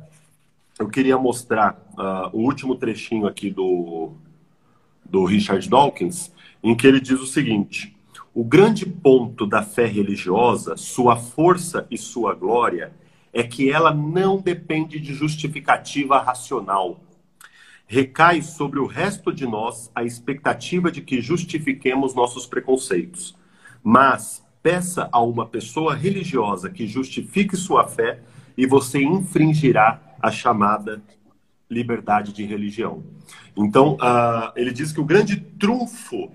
eu 0.79 0.89
queria 0.89 1.19
mostrar 1.19 1.73
uh, 1.99 2.31
o 2.33 2.43
último 2.43 2.77
trechinho 2.77 3.27
aqui 3.27 3.51
do, 3.51 4.13
do 5.05 5.25
Richard 5.25 5.69
Dawkins, 5.69 6.31
em 6.63 6.75
que 6.75 6.87
ele 6.87 7.01
diz 7.01 7.21
o 7.21 7.27
seguinte: 7.27 7.97
o 8.35 8.45
grande 8.45 8.87
ponto 8.87 9.47
da 9.47 9.63
fé 9.63 9.87
religiosa, 9.87 10.77
sua 10.77 11.17
força 11.17 11.87
e 11.91 11.99
sua 11.99 12.35
glória, 12.35 12.93
é 13.33 13.43
que 13.43 13.71
ela 13.71 13.95
não 13.95 14.41
depende 14.41 14.99
de 14.99 15.15
justificativa 15.15 16.19
racional 16.21 17.01
recai 17.91 18.41
sobre 18.41 18.79
o 18.79 18.87
resto 18.87 19.33
de 19.33 19.45
nós 19.45 19.91
a 19.93 20.05
expectativa 20.05 20.93
de 20.93 21.01
que 21.01 21.21
justifiquemos 21.21 22.15
nossos 22.15 22.47
preconceitos. 22.47 23.37
Mas 23.83 24.47
peça 24.63 25.09
a 25.11 25.21
uma 25.21 25.45
pessoa 25.45 25.93
religiosa 25.97 26.71
que 26.71 26.87
justifique 26.87 27.57
sua 27.57 27.89
fé 27.89 28.21
e 28.57 28.65
você 28.65 29.03
infringirá 29.03 30.01
a 30.23 30.31
chamada 30.31 31.03
liberdade 31.69 32.33
de 32.33 32.45
religião. 32.45 33.03
Então, 33.57 33.95
uh, 33.95 34.53
ele 34.55 34.71
diz 34.71 34.93
que 34.93 35.01
o 35.01 35.05
grande 35.05 35.41
trunfo 35.41 36.31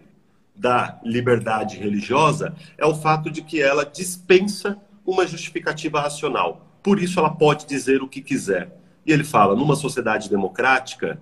da 0.55 0.99
liberdade 1.03 1.77
religiosa 1.77 2.55
é 2.77 2.85
o 2.85 2.95
fato 2.95 3.29
de 3.29 3.41
que 3.41 3.61
ela 3.61 3.85
dispensa 3.85 4.77
uma 5.05 5.27
justificativa 5.27 5.99
racional. 5.99 6.65
Por 6.81 6.99
isso, 6.99 7.19
ela 7.19 7.29
pode 7.29 7.65
dizer 7.65 8.01
o 8.01 8.07
que 8.07 8.21
quiser. 8.21 8.77
E 9.05 9.11
ele 9.11 9.23
fala: 9.23 9.55
numa 9.55 9.75
sociedade 9.75 10.29
democrática, 10.29 11.19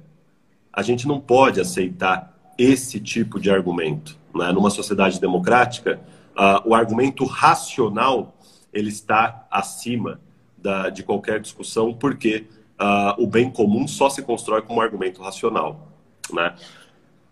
a 0.71 0.81
gente 0.81 1.07
não 1.07 1.19
pode 1.19 1.59
aceitar 1.59 2.37
esse 2.57 2.99
tipo 2.99 3.39
de 3.39 3.49
argumento. 3.51 4.17
Né? 4.33 4.51
Numa 4.51 4.69
sociedade 4.69 5.19
democrática, 5.19 5.99
uh, 6.35 6.69
o 6.69 6.75
argumento 6.75 7.25
racional 7.25 8.35
ele 8.71 8.89
está 8.89 9.45
acima 9.51 10.19
da, 10.57 10.89
de 10.89 11.03
qualquer 11.03 11.39
discussão, 11.39 11.93
porque 11.93 12.47
uh, 12.79 13.21
o 13.21 13.27
bem 13.27 13.51
comum 13.51 13.87
só 13.87 14.09
se 14.09 14.21
constrói 14.23 14.61
com 14.61 14.75
um 14.75 14.81
argumento 14.81 15.21
racional. 15.21 15.89
Né? 16.31 16.55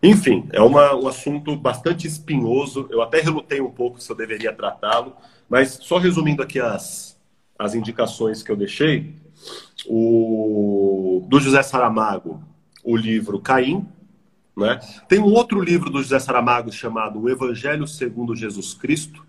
Enfim, 0.04 0.50
é 0.52 0.62
uma, 0.62 0.96
um 0.96 1.08
assunto 1.08 1.56
bastante 1.56 2.08
espinhoso. 2.08 2.88
Eu 2.90 3.02
até 3.02 3.22
relutei 3.22 3.62
um 3.62 3.70
pouco 3.70 4.02
se 4.02 4.12
eu 4.12 4.16
deveria 4.16 4.52
tratá-lo, 4.52 5.16
mas 5.48 5.74
só 5.82 5.98
resumindo 5.98 6.42
aqui 6.42 6.60
as, 6.60 7.20
as 7.58 7.76
indicações 7.76 8.42
que 8.42 8.52
eu 8.52 8.56
deixei, 8.56 9.16
o 9.88 11.26
do 11.28 11.40
José 11.40 11.62
Saramago, 11.62 12.44
o 12.84 12.96
livro 12.96 13.40
Caim. 13.40 13.88
Né? 14.58 14.80
Tem 15.08 15.20
um 15.20 15.32
outro 15.32 15.62
livro 15.62 15.90
do 15.90 16.02
José 16.02 16.20
Saramago 16.20 16.72
chamado 16.72 17.20
O 17.22 17.30
Evangelho 17.30 17.88
segundo 17.88 18.36
Jesus 18.36 18.74
Cristo, 18.74 19.24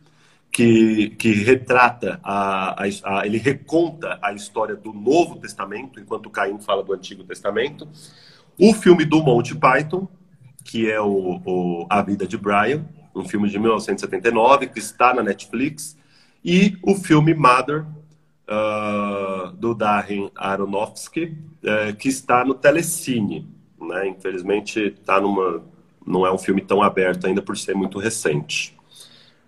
que, 0.51 1.11
que 1.11 1.33
retrata, 1.33 2.19
a, 2.23 2.83
a, 2.83 2.87
a, 3.05 3.27
ele 3.27 3.39
reconta 3.39 4.19
a 4.23 4.33
história 4.33 4.75
do 4.75 4.93
Novo 4.93 5.37
Testamento, 5.37 6.01
enquanto 6.01 6.31
Caim 6.31 6.59
fala 6.59 6.83
do 6.83 6.93
Antigo 6.93 7.25
Testamento. 7.25 7.89
O 8.59 8.75
filme 8.75 9.05
do 9.05 9.23
Monty 9.23 9.55
Python, 9.55 10.07
que 10.65 10.91
é 10.91 11.01
o, 11.01 11.41
o 11.45 11.87
A 11.89 12.03
Vida 12.03 12.27
de 12.27 12.37
Brian, 12.37 12.85
um 13.15 13.25
filme 13.25 13.49
de 13.49 13.59
1979, 13.59 14.69
que 14.69 14.79
está 14.79 15.13
na 15.15 15.23
Netflix. 15.23 15.97
E 16.45 16.77
o 16.83 16.95
filme 16.95 17.35
Mother, 17.35 17.85
uh, 18.49 19.53
do 19.53 19.75
Darren 19.75 20.31
Aronofsky, 20.35 21.37
uh, 21.63 21.97
que 21.97 22.09
está 22.09 22.45
no 22.45 22.55
Telecine. 22.55 23.47
Né? 23.81 24.09
Infelizmente, 24.09 24.95
está 24.99 25.21
numa, 25.21 25.63
não 26.07 26.27
é 26.27 26.33
um 26.33 26.39
filme 26.39 26.61
tão 26.61 26.83
aberto 26.83 27.27
ainda 27.27 27.43
por 27.43 27.57
ser 27.57 27.75
muito 27.75 27.99
recente. 27.99 28.77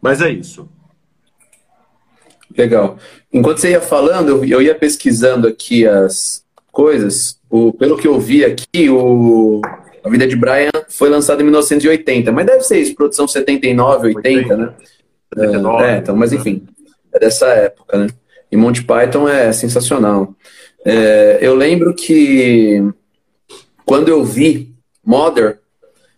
Mas 0.00 0.20
é 0.20 0.30
isso. 0.30 0.68
Legal. 2.56 2.98
Enquanto 3.32 3.58
você 3.58 3.70
ia 3.70 3.80
falando, 3.80 4.44
eu 4.44 4.62
ia 4.62 4.74
pesquisando 4.74 5.48
aqui 5.48 5.86
as 5.86 6.44
coisas. 6.70 7.40
O, 7.50 7.72
pelo 7.72 7.96
que 7.96 8.06
eu 8.06 8.20
vi 8.20 8.44
aqui, 8.44 8.88
o, 8.90 9.60
A 10.04 10.10
Vida 10.10 10.26
de 10.26 10.36
Brian 10.36 10.70
foi 10.90 11.08
lançado 11.08 11.40
em 11.40 11.44
1980, 11.44 12.30
mas 12.30 12.44
deve 12.44 12.60
ser 12.60 12.78
isso, 12.78 12.94
produção 12.94 13.26
79, 13.26 14.08
80, 14.08 14.28
80. 14.28 14.56
né? 14.56 14.72
79. 15.34 15.84
É, 15.84 15.96
então, 15.96 16.14
mas 16.14 16.30
né? 16.30 16.38
enfim, 16.38 16.66
é 17.12 17.18
dessa 17.18 17.46
época, 17.46 17.98
né? 17.98 18.06
E 18.52 18.56
Monty 18.56 18.84
Python 18.84 19.26
é 19.26 19.50
sensacional. 19.52 20.34
É, 20.84 21.38
eu 21.40 21.54
lembro 21.54 21.94
que 21.94 22.82
quando 23.86 24.08
eu 24.08 24.22
vi 24.22 24.74
Mother, 25.04 25.58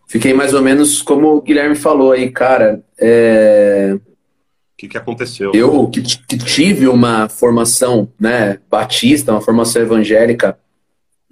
fiquei 0.08 0.34
mais 0.34 0.52
ou 0.52 0.62
menos 0.62 1.00
como 1.00 1.36
o 1.36 1.40
Guilherme 1.40 1.76
falou 1.76 2.12
aí, 2.12 2.30
cara. 2.30 2.82
É... 2.98 3.92
O 3.94 4.76
que, 4.76 4.88
que 4.88 4.98
aconteceu? 4.98 5.52
Eu 5.54 5.88
que, 5.88 6.02
que, 6.02 6.36
tive 6.36 6.86
uma 6.86 7.28
formação 7.28 8.08
né, 8.20 8.58
batista, 8.68 9.32
uma 9.32 9.40
formação 9.40 9.80
evangélica 9.80 10.58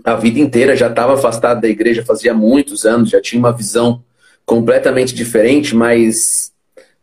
a 0.02 0.14
vida 0.14 0.40
inteira, 0.40 0.76
já 0.76 0.88
estava 0.88 1.14
afastado 1.14 1.61
da 1.61 1.68
igreja 1.68 2.04
fazia 2.04 2.35
muitos 2.35 2.85
anos, 2.85 3.11
já 3.11 3.20
tinha 3.20 3.38
uma 3.38 3.52
visão 3.52 4.02
completamente 4.44 5.14
diferente, 5.14 5.74
mas 5.74 6.52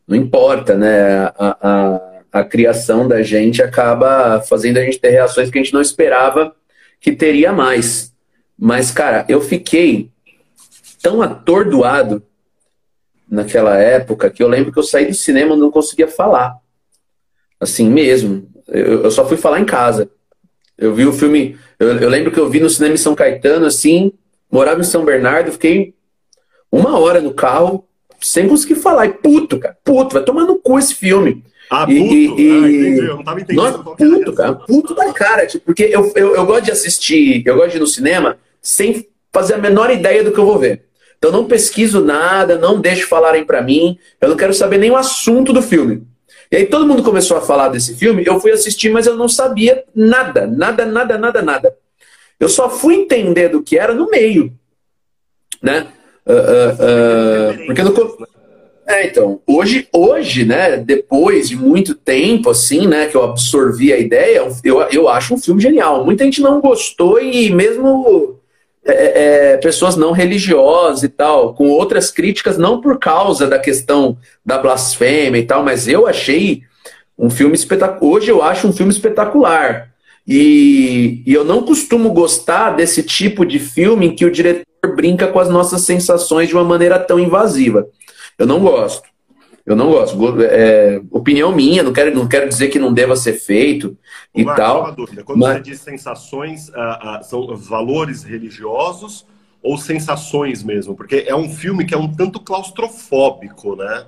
não 0.08 0.18
importa, 0.18 0.76
né? 0.76 1.26
A, 1.38 1.58
a, 1.62 2.12
a 2.32 2.44
criação 2.44 3.08
da 3.08 3.22
gente 3.24 3.62
acaba 3.62 4.42
fazendo 4.42 4.78
a 4.78 4.84
gente 4.84 5.00
ter 5.00 5.10
reações 5.10 5.50
que 5.50 5.58
a 5.58 5.64
gente 5.64 5.74
não 5.74 5.82
esperava 5.82 6.56
que 7.00 7.12
teria 7.12 7.52
mais. 7.52 8.14
Mas, 8.58 8.92
cara, 8.92 9.26
eu 9.28 9.42
fiquei 9.42 10.12
tão 11.02 11.22
atordoado 11.22 12.24
naquela 13.30 13.78
época 13.78 14.30
que 14.30 14.44
eu 14.44 14.48
lembro 14.48 14.72
que 14.72 14.78
eu 14.78 14.84
saí 14.84 15.08
do 15.08 15.14
cinema 15.14 15.56
e 15.56 15.60
não 15.60 15.72
conseguia 15.72 16.08
falar. 16.08 16.58
Assim 17.60 17.90
mesmo. 17.90 18.50
Eu, 18.68 19.04
eu, 19.04 19.12
só 19.12 19.28
fui 19.28 19.38
falar 19.38 19.60
em 19.60 19.66
casa. 19.66 20.10
Eu 20.78 20.94
vi 20.94 21.06
o 21.06 21.14
filme. 21.14 21.58
Eu, 21.82 21.98
eu, 21.98 22.10
lembro 22.10 22.32
que 22.32 22.40
eu 22.40 22.48
vi 22.48 22.60
no 22.60 22.70
cinema 22.70 22.94
em 22.94 22.98
São 22.98 23.16
Caetano, 23.16 23.66
assim, 23.66 24.14
morava 24.52 24.82
em 24.82 24.84
São 24.84 25.04
Bernardo, 25.04 25.52
fiquei 25.52 25.96
uma 26.72 27.00
hora 27.00 27.20
no 27.20 27.34
carro 27.34 27.88
sem 28.22 28.48
conseguir 28.48 28.76
falar. 28.76 29.08
E 29.08 29.14
puto, 29.14 29.58
cara, 29.58 29.76
puto, 29.84 30.14
vai 30.14 30.24
tomar 30.24 30.44
no 30.44 30.60
cu 30.60 30.78
esse 30.78 30.94
filme. 30.94 31.44
Ah, 31.72 31.88
puto? 31.88 31.96
E, 31.96 32.28
e, 32.28 32.52
ah, 32.52 32.70
entendi. 32.70 33.08
Eu 33.08 33.16
não 33.16 33.24
tava 33.24 33.42
entendendo. 33.42 33.64
Nossa, 33.64 33.80
puto, 33.80 34.34
cara, 34.34 34.54
puto 34.54 34.94
da 34.94 35.12
cara. 35.12 35.48
Tipo, 35.48 35.66
porque 35.66 35.90
eu, 35.92 36.12
eu, 36.16 36.36
eu 36.36 36.46
gosto 36.46 36.66
de 36.66 36.72
assistir, 36.72 37.42
eu 37.48 37.56
gosto 37.56 37.72
de 37.72 37.78
ir 37.78 37.80
no 37.80 37.88
cinema 37.88 38.38
sem 38.62 39.08
fazer 39.34 39.56
a 39.56 39.58
menor 39.58 39.90
ideia 39.90 40.24
do 40.24 40.32
que 40.32 40.38
eu 40.38 40.46
vou 40.46 40.60
ver. 40.60 40.84
Então 41.18 41.32
não 41.32 41.46
pesquiso 41.46 42.00
nada, 42.00 42.60
não 42.60 42.80
deixo 42.80 43.08
falarem 43.08 43.44
para 43.44 43.60
mim, 43.60 43.98
eu 44.22 44.30
não 44.30 44.38
quero 44.38 44.54
saber 44.54 44.78
nem 44.78 44.92
o 44.92 44.96
assunto 44.96 45.52
do 45.52 45.64
filme. 45.64 46.04
E 46.52 46.58
aí 46.58 46.66
todo 46.66 46.86
mundo 46.86 47.02
começou 47.02 47.38
a 47.38 47.42
falar 47.42 47.70
desse 47.70 47.96
filme, 47.96 48.24
eu 48.26 48.40
fui 48.40 48.52
assistir, 48.52 48.90
mas 48.90 49.08
eu 49.08 49.16
não 49.16 49.30
sabia 49.30 49.86
nada, 49.96 50.46
nada, 50.46 50.86
nada, 50.86 51.18
nada, 51.18 51.42
nada. 51.42 51.78
Eu 52.38 52.50
só 52.50 52.70
fui 52.70 52.96
entender 52.96 53.50
do 53.50 53.64
que 53.64 53.78
era 53.78 53.94
no 53.94 54.10
meio, 54.10 54.52
né? 55.62 55.88
Uh, 56.26 56.34
uh, 56.34 57.64
uh, 57.64 57.66
porque 57.66 57.82
no, 57.82 57.94
é, 58.92 59.08
então, 59.08 59.40
hoje, 59.48 59.88
hoje, 59.94 60.44
né, 60.44 60.76
depois 60.76 61.48
de 61.48 61.56
muito 61.56 61.96
tempo, 61.96 62.50
assim, 62.50 62.88
né, 62.88 63.06
que 63.08 63.16
eu 63.16 63.24
absorvi 63.24 63.94
a 63.94 63.98
ideia, 63.98 64.46
eu, 64.64 64.82
eu 64.92 65.08
acho 65.08 65.34
um 65.34 65.38
filme 65.38 65.62
genial. 65.62 66.04
Muita 66.04 66.26
gente 66.26 66.42
não 66.42 66.60
gostou 66.60 67.22
e 67.22 67.50
mesmo 67.52 68.41
é, 68.84 68.92
é, 68.92 69.54
é, 69.54 69.58
pessoas 69.58 69.96
não 69.96 70.12
religiosas 70.12 71.04
e 71.04 71.10
tal, 71.10 71.54
com 71.54 71.70
outras 71.70 72.10
críticas, 72.10 72.58
não 72.58 72.82
por 72.82 72.98
causa 72.98 73.48
da 73.48 73.60
questão 73.60 74.18
da 74.44 74.58
blasfêmia 74.58 75.40
e 75.40 75.46
tal, 75.46 75.64
mas 75.64 75.88
eu 75.88 76.08
achei 76.08 76.64
um 77.18 77.30
filme 77.30 77.54
espetacular. 77.54 78.04
Hoje 78.04 78.32
eu 78.32 78.42
acho 78.42 78.68
um 78.68 78.74
filme 78.74 78.92
espetacular. 78.92 79.92
E, 80.28 81.22
e 81.26 81.34
eu 81.34 81.44
não 81.44 81.64
costumo 81.64 82.12
gostar 82.12 82.72
desse 82.72 83.04
tipo 83.04 83.46
de 83.46 83.60
filme 83.60 84.08
em 84.08 84.16
que 84.16 84.26
o 84.26 84.32
diretor 84.32 84.96
brinca 84.96 85.28
com 85.28 85.40
as 85.40 85.50
nossas 85.50 85.82
sensações 85.82 86.48
de 86.48 86.56
uma 86.56 86.64
maneira 86.64 86.98
tão 86.98 87.20
invasiva. 87.20 87.88
Eu 88.38 88.48
não 88.48 88.60
gosto. 88.60 89.11
Eu 89.66 89.76
não 89.76 89.92
gosto. 89.92 90.18
É, 90.44 91.02
opinião 91.12 91.52
minha, 91.52 91.84
não 91.84 91.94
quero, 91.94 92.14
não 92.16 92.28
quero 92.28 92.50
dizer 92.50 92.70
que 92.70 92.80
não 92.80 92.94
deva 92.94 93.16
ser 93.16 93.34
feito 93.34 93.98
e 94.34 94.44
Marcos, 94.44 94.64
tal. 94.64 94.82
Uma 94.82 94.92
dúvida. 94.92 95.24
Quando 95.24 95.40
mas... 95.40 95.58
você 95.58 95.64
diz 95.64 95.82
sensações, 95.82 96.70
uh, 96.70 97.20
uh, 97.20 97.24
são 97.24 97.56
valores 97.56 98.24
religiosos 98.24 99.26
ou 99.62 99.78
sensações 99.78 100.64
mesmo? 100.64 100.96
Porque 100.96 101.26
é 101.28 101.36
um 101.36 101.50
filme 101.50 101.86
que 101.86 101.94
é 101.94 101.98
um 101.98 102.12
tanto 102.12 102.40
claustrofóbico, 102.40 103.76
né? 103.76 104.06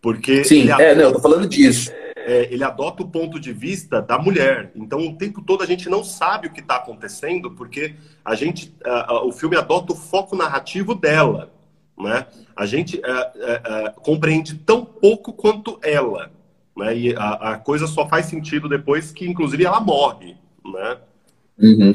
Porque 0.00 0.44
Sim, 0.44 0.70
adota, 0.70 0.82
é, 0.82 0.94
não, 0.94 1.02
eu 1.02 1.12
tô 1.12 1.20
falando 1.20 1.48
disso. 1.48 1.90
É, 2.16 2.52
ele 2.52 2.62
adota 2.62 3.02
o 3.02 3.08
ponto 3.08 3.40
de 3.40 3.52
vista 3.52 4.00
da 4.00 4.18
mulher. 4.18 4.70
Então, 4.76 5.00
o 5.00 5.16
tempo 5.16 5.42
todo 5.42 5.62
a 5.62 5.66
gente 5.66 5.88
não 5.88 6.04
sabe 6.04 6.46
o 6.46 6.52
que 6.52 6.60
está 6.60 6.76
acontecendo, 6.76 7.50
porque 7.50 7.94
a 8.24 8.36
gente, 8.36 8.72
uh, 8.86 9.26
o 9.26 9.32
filme 9.32 9.56
adota 9.56 9.92
o 9.92 9.96
foco 9.96 10.36
narrativo 10.36 10.94
dela 10.94 11.57
né? 11.98 12.26
A 12.56 12.66
gente 12.66 13.00
é, 13.04 13.10
é, 13.10 13.62
é, 13.64 13.92
compreende 14.02 14.54
tão 14.54 14.84
pouco 14.84 15.32
quanto 15.32 15.78
ela, 15.82 16.30
né? 16.76 16.96
E 16.96 17.14
a, 17.16 17.52
a, 17.52 17.58
coisa 17.58 17.86
só 17.86 18.08
faz 18.08 18.26
sentido 18.26 18.68
depois 18.68 19.10
que, 19.10 19.28
inclusive, 19.28 19.64
ela 19.64 19.80
morre, 19.80 20.36
né? 20.64 20.96
Uhum. 21.58 21.94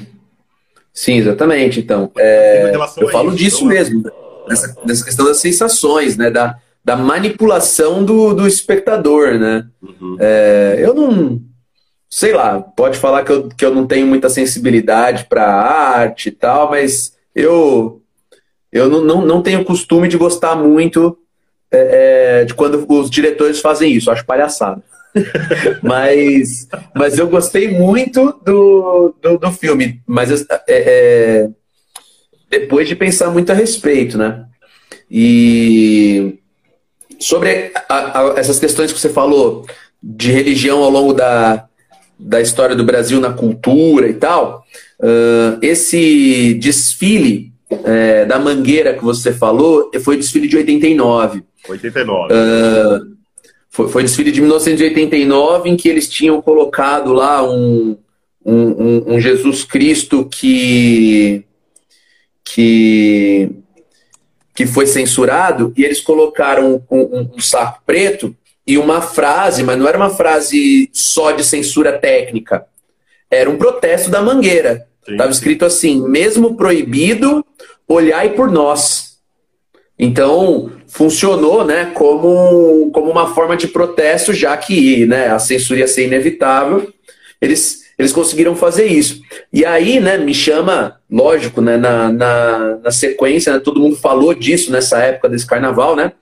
Sim, 0.93 1.17
exatamente. 1.17 1.79
Então, 1.79 2.11
é, 2.17 2.73
eu 2.97 3.09
falo 3.09 3.29
isso, 3.29 3.37
disso 3.37 3.57
então, 3.57 3.67
mesmo, 3.69 4.03
dessa, 4.47 4.75
dessa, 4.85 5.05
questão 5.05 5.25
das 5.25 5.37
sensações, 5.37 6.17
né? 6.17 6.29
Da, 6.29 6.57
da 6.83 6.95
manipulação 6.95 8.03
do, 8.03 8.33
do 8.33 8.45
espectador, 8.45 9.39
né? 9.39 9.65
Uhum. 9.81 10.17
É, 10.19 10.75
eu 10.79 10.93
não 10.93 11.41
sei 12.13 12.31
lá, 12.31 12.61
pode 12.61 12.99
falar 12.99 13.23
que 13.23 13.31
eu, 13.31 13.49
que 13.49 13.65
eu 13.65 13.73
não 13.73 13.87
tenho 13.87 14.05
muita 14.05 14.29
sensibilidade 14.29 15.25
para 15.25 15.51
arte 15.51 16.29
e 16.29 16.31
tal, 16.31 16.69
mas 16.69 17.17
eu 17.33 18.02
eu 18.73 18.89
não, 18.89 19.01
não, 19.01 19.25
não 19.25 19.41
tenho 19.41 19.63
costume 19.63 20.07
de 20.07 20.17
gostar 20.17 20.55
muito 20.55 21.17
é, 21.71 22.41
é 22.41 22.45
de 22.45 22.53
quando 22.53 22.85
os 22.89 23.09
diretores 23.09 23.61
fazem 23.61 23.93
isso, 23.93 24.09
acho 24.11 24.25
palhaçada. 24.25 24.81
mas, 25.81 26.67
mas 26.95 27.19
eu 27.19 27.27
gostei 27.27 27.69
muito 27.69 28.39
do, 28.43 29.15
do, 29.21 29.37
do 29.37 29.51
filme, 29.51 30.01
mas 30.07 30.31
é, 30.31 30.45
é, 30.67 31.49
depois 32.49 32.87
de 32.87 32.95
pensar 32.95 33.29
muito 33.29 33.51
a 33.51 33.55
respeito, 33.55 34.17
né? 34.17 34.45
E 35.09 36.39
sobre 37.19 37.71
a, 37.87 38.21
a, 38.21 38.39
essas 38.39 38.59
questões 38.59 38.91
que 38.91 38.99
você 38.99 39.09
falou 39.09 39.65
de 40.01 40.31
religião 40.31 40.83
ao 40.83 40.89
longo 40.89 41.13
da, 41.13 41.67
da 42.19 42.41
história 42.41 42.75
do 42.75 42.83
Brasil 42.83 43.19
na 43.21 43.31
cultura 43.33 44.07
e 44.09 44.13
tal, 44.15 44.65
uh, 44.99 45.59
esse 45.61 46.55
desfile 46.55 47.52
é, 47.83 48.25
da 48.25 48.39
Mangueira 48.39 48.93
que 48.93 49.03
você 49.03 49.33
falou 49.33 49.91
foi 50.01 50.17
desfile 50.17 50.47
de 50.47 50.57
89. 50.57 51.43
89. 51.69 52.33
Uh, 52.33 53.13
foi, 53.69 53.89
foi 53.89 54.03
desfile 54.03 54.31
de 54.31 54.41
1989 54.41 55.69
em 55.69 55.75
que 55.75 55.89
eles 55.89 56.07
tinham 56.07 56.41
colocado 56.41 57.11
lá 57.11 57.43
um, 57.43 57.97
um, 58.45 59.13
um 59.15 59.19
Jesus 59.19 59.63
Cristo 59.63 60.25
que, 60.25 61.43
que, 62.43 63.49
que 64.53 64.67
foi 64.67 64.85
censurado 64.85 65.73
e 65.75 65.83
eles 65.83 66.01
colocaram 66.01 66.83
um, 66.89 66.97
um, 66.97 67.31
um 67.35 67.39
saco 67.39 67.81
preto 67.85 68.35
e 68.65 68.77
uma 68.77 69.01
frase, 69.01 69.63
mas 69.63 69.77
não 69.77 69.87
era 69.87 69.97
uma 69.97 70.09
frase 70.09 70.89
só 70.93 71.31
de 71.31 71.43
censura 71.43 71.97
técnica, 71.97 72.65
era 73.29 73.49
um 73.49 73.57
protesto 73.57 74.09
da 74.09 74.21
Mangueira. 74.21 74.87
Estava 75.07 75.31
escrito 75.31 75.65
assim: 75.65 76.07
mesmo 76.07 76.55
proibido, 76.55 77.45
olhai 77.87 78.29
por 78.29 78.51
nós. 78.51 79.13
Então, 79.97 80.71
funcionou 80.87 81.63
né, 81.63 81.91
como, 81.93 82.91
como 82.91 83.09
uma 83.09 83.33
forma 83.33 83.55
de 83.55 83.67
protesto, 83.67 84.33
já 84.33 84.55
que 84.57 85.05
né, 85.05 85.27
a 85.27 85.39
censura 85.39 85.81
ia 85.81 85.87
ser 85.87 86.05
inevitável. 86.05 86.91
Eles, 87.39 87.83
eles 87.97 88.11
conseguiram 88.11 88.55
fazer 88.55 88.85
isso. 88.85 89.21
E 89.51 89.65
aí, 89.65 89.99
né, 89.99 90.17
me 90.17 90.33
chama, 90.33 90.99
lógico, 91.09 91.61
né, 91.61 91.77
na, 91.77 92.11
na, 92.11 92.77
na 92.83 92.91
sequência, 92.91 93.53
né, 93.53 93.59
todo 93.59 93.79
mundo 93.79 93.95
falou 93.95 94.33
disso 94.33 94.71
nessa 94.71 94.97
época 94.99 95.29
desse 95.29 95.45
carnaval, 95.45 95.95
né? 95.95 96.13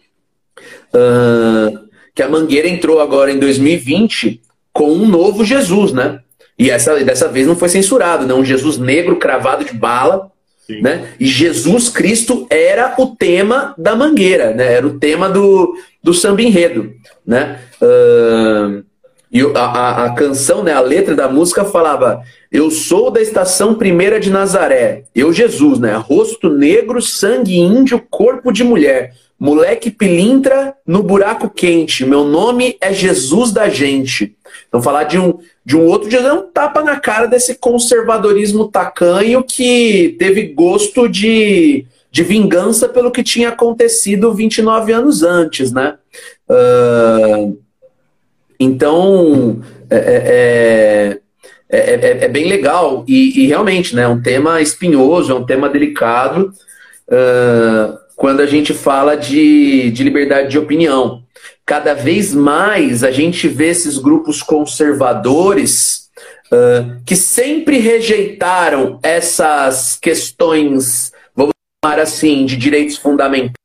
Uh, 0.93 1.87
que 2.13 2.21
a 2.21 2.27
Mangueira 2.27 2.67
entrou 2.67 2.99
agora 2.99 3.31
em 3.31 3.39
2020 3.39 4.41
com 4.73 4.91
um 4.91 5.07
novo 5.07 5.45
Jesus, 5.45 5.93
né? 5.93 6.19
E 6.61 6.69
essa, 6.69 7.03
dessa 7.03 7.27
vez 7.27 7.47
não 7.47 7.55
foi 7.55 7.69
censurado, 7.69 8.27
né? 8.27 8.35
Um 8.35 8.45
Jesus 8.45 8.77
negro 8.77 9.15
cravado 9.15 9.65
de 9.65 9.73
bala, 9.73 10.29
né? 10.69 11.07
E 11.19 11.25
Jesus 11.25 11.89
Cristo 11.89 12.45
era 12.51 12.93
o 12.99 13.15
tema 13.15 13.73
da 13.75 13.95
Mangueira, 13.95 14.53
né? 14.53 14.71
Era 14.73 14.85
o 14.85 14.99
tema 14.99 15.27
do, 15.27 15.73
do 16.03 16.13
samba 16.13 16.43
enredo, 16.43 16.93
né? 17.25 17.59
Uh, 17.81 18.83
e 19.31 19.41
a, 19.41 19.59
a, 19.59 20.05
a, 20.05 20.13
canção, 20.13 20.63
né, 20.63 20.71
a 20.71 20.81
letra 20.81 21.15
da 21.15 21.27
música 21.27 21.65
falava: 21.65 22.21
Eu 22.51 22.69
sou 22.69 23.09
da 23.09 23.19
estação 23.19 23.73
primeira 23.73 24.19
de 24.19 24.29
Nazaré, 24.29 25.05
eu 25.15 25.33
Jesus, 25.33 25.79
né? 25.79 25.95
Rosto 25.95 26.47
negro, 26.47 27.01
sangue 27.01 27.57
índio, 27.57 27.99
corpo 28.07 28.51
de 28.51 28.63
mulher, 28.63 29.13
moleque 29.41 29.89
pilintra 29.89 30.75
no 30.85 31.01
buraco 31.01 31.49
quente. 31.49 32.05
Meu 32.05 32.23
nome 32.23 32.77
é 32.79 32.93
Jesus 32.93 33.51
da 33.51 33.67
gente. 33.67 34.35
Então 34.67 34.83
falar 34.83 35.05
de 35.05 35.17
um 35.17 35.39
de 35.65 35.75
um 35.75 35.87
outro 35.87 36.07
dia 36.07 36.19
é 36.19 36.31
um 36.31 36.43
tapa 36.43 36.83
na 36.83 36.99
cara 36.99 37.25
desse 37.25 37.55
conservadorismo 37.55 38.67
tacanho 38.67 39.43
que 39.43 40.15
teve 40.19 40.43
gosto 40.53 41.07
de, 41.09 41.87
de 42.11 42.23
vingança 42.23 42.87
pelo 42.87 43.09
que 43.11 43.23
tinha 43.23 43.49
acontecido 43.49 44.31
29 44.31 44.91
anos 44.93 45.23
antes, 45.23 45.71
né? 45.71 45.97
Uh, 46.47 47.57
Então, 48.59 49.59
é, 49.89 51.17
é, 51.67 51.79
é, 51.79 52.25
é 52.25 52.27
bem 52.27 52.47
legal 52.47 53.03
e, 53.07 53.41
e, 53.41 53.47
realmente, 53.47 53.95
né, 53.95 54.03
é 54.03 54.07
um 54.07 54.21
tema 54.21 54.61
espinhoso, 54.61 55.31
é 55.31 55.35
um 55.35 55.45
tema 55.45 55.67
delicado 55.67 56.53
uh, 57.07 58.00
quando 58.21 58.41
a 58.41 58.45
gente 58.45 58.71
fala 58.71 59.17
de, 59.17 59.89
de 59.89 60.03
liberdade 60.03 60.49
de 60.49 60.59
opinião. 60.59 61.23
Cada 61.65 61.95
vez 61.95 62.35
mais 62.35 63.03
a 63.03 63.09
gente 63.09 63.47
vê 63.47 63.69
esses 63.69 63.97
grupos 63.97 64.43
conservadores 64.43 66.07
uh, 66.51 67.01
que 67.03 67.15
sempre 67.15 67.79
rejeitaram 67.79 68.99
essas 69.01 69.97
questões, 69.99 71.11
vamos 71.35 71.51
chamar 71.83 71.99
assim, 71.99 72.45
de 72.45 72.57
direitos 72.57 72.95
fundamentais 72.95 73.57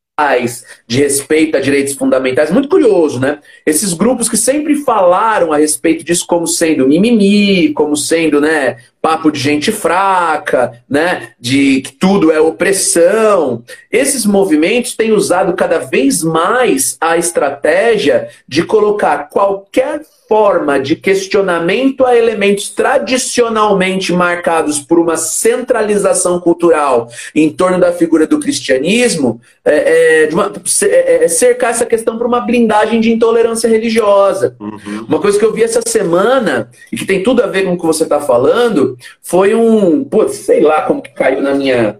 de 0.86 1.00
respeito 1.00 1.58
a 1.58 1.60
direitos 1.60 1.92
fundamentais. 1.92 2.50
Muito 2.50 2.70
curioso, 2.70 3.20
né? 3.20 3.40
Esses 3.66 3.92
grupos 3.92 4.26
que 4.26 4.38
sempre 4.38 4.76
falaram 4.76 5.52
a 5.52 5.58
respeito 5.58 6.02
disso 6.02 6.24
como 6.26 6.46
sendo 6.46 6.88
mimimi, 6.88 7.74
como 7.74 7.94
sendo, 7.94 8.40
né, 8.40 8.78
papo 9.06 9.30
de 9.30 9.38
gente 9.38 9.70
fraca, 9.70 10.82
né, 10.90 11.28
de 11.38 11.80
que 11.80 11.92
tudo 11.92 12.32
é 12.32 12.40
opressão. 12.40 13.62
Esses 13.88 14.26
movimentos 14.26 14.96
têm 14.96 15.12
usado 15.12 15.52
cada 15.52 15.78
vez 15.78 16.24
mais 16.24 16.96
a 17.00 17.16
estratégia 17.16 18.28
de 18.48 18.64
colocar 18.64 19.28
qualquer 19.28 20.02
forma 20.28 20.80
de 20.80 20.96
questionamento 20.96 22.04
a 22.04 22.16
elementos 22.16 22.68
tradicionalmente 22.68 24.12
marcados 24.12 24.80
por 24.80 24.98
uma 24.98 25.16
centralização 25.16 26.40
cultural 26.40 27.08
em 27.34 27.48
torno 27.50 27.78
da 27.78 27.92
figura 27.92 28.26
do 28.26 28.40
cristianismo, 28.40 29.40
é, 29.64 30.24
é, 30.24 30.28
uma, 30.32 30.52
é, 30.82 31.24
é, 31.24 31.28
cercar 31.28 31.70
essa 31.70 31.86
questão 31.86 32.18
por 32.18 32.26
uma 32.26 32.40
blindagem 32.40 33.00
de 33.00 33.12
intolerância 33.12 33.68
religiosa. 33.68 34.56
Uhum. 34.58 35.06
Uma 35.08 35.20
coisa 35.20 35.38
que 35.38 35.44
eu 35.44 35.52
vi 35.52 35.62
essa 35.62 35.80
semana, 35.86 36.70
e 36.90 36.96
que 36.96 37.06
tem 37.06 37.22
tudo 37.22 37.42
a 37.42 37.46
ver 37.46 37.64
com 37.64 37.74
o 37.74 37.78
que 37.78 37.86
você 37.86 38.02
está 38.02 38.20
falando, 38.20 38.95
foi 39.22 39.54
um. 39.54 40.04
Pô, 40.04 40.28
sei 40.28 40.60
lá 40.60 40.82
como 40.82 41.02
que 41.02 41.10
caiu 41.10 41.40
na 41.40 41.54
minha, 41.54 41.98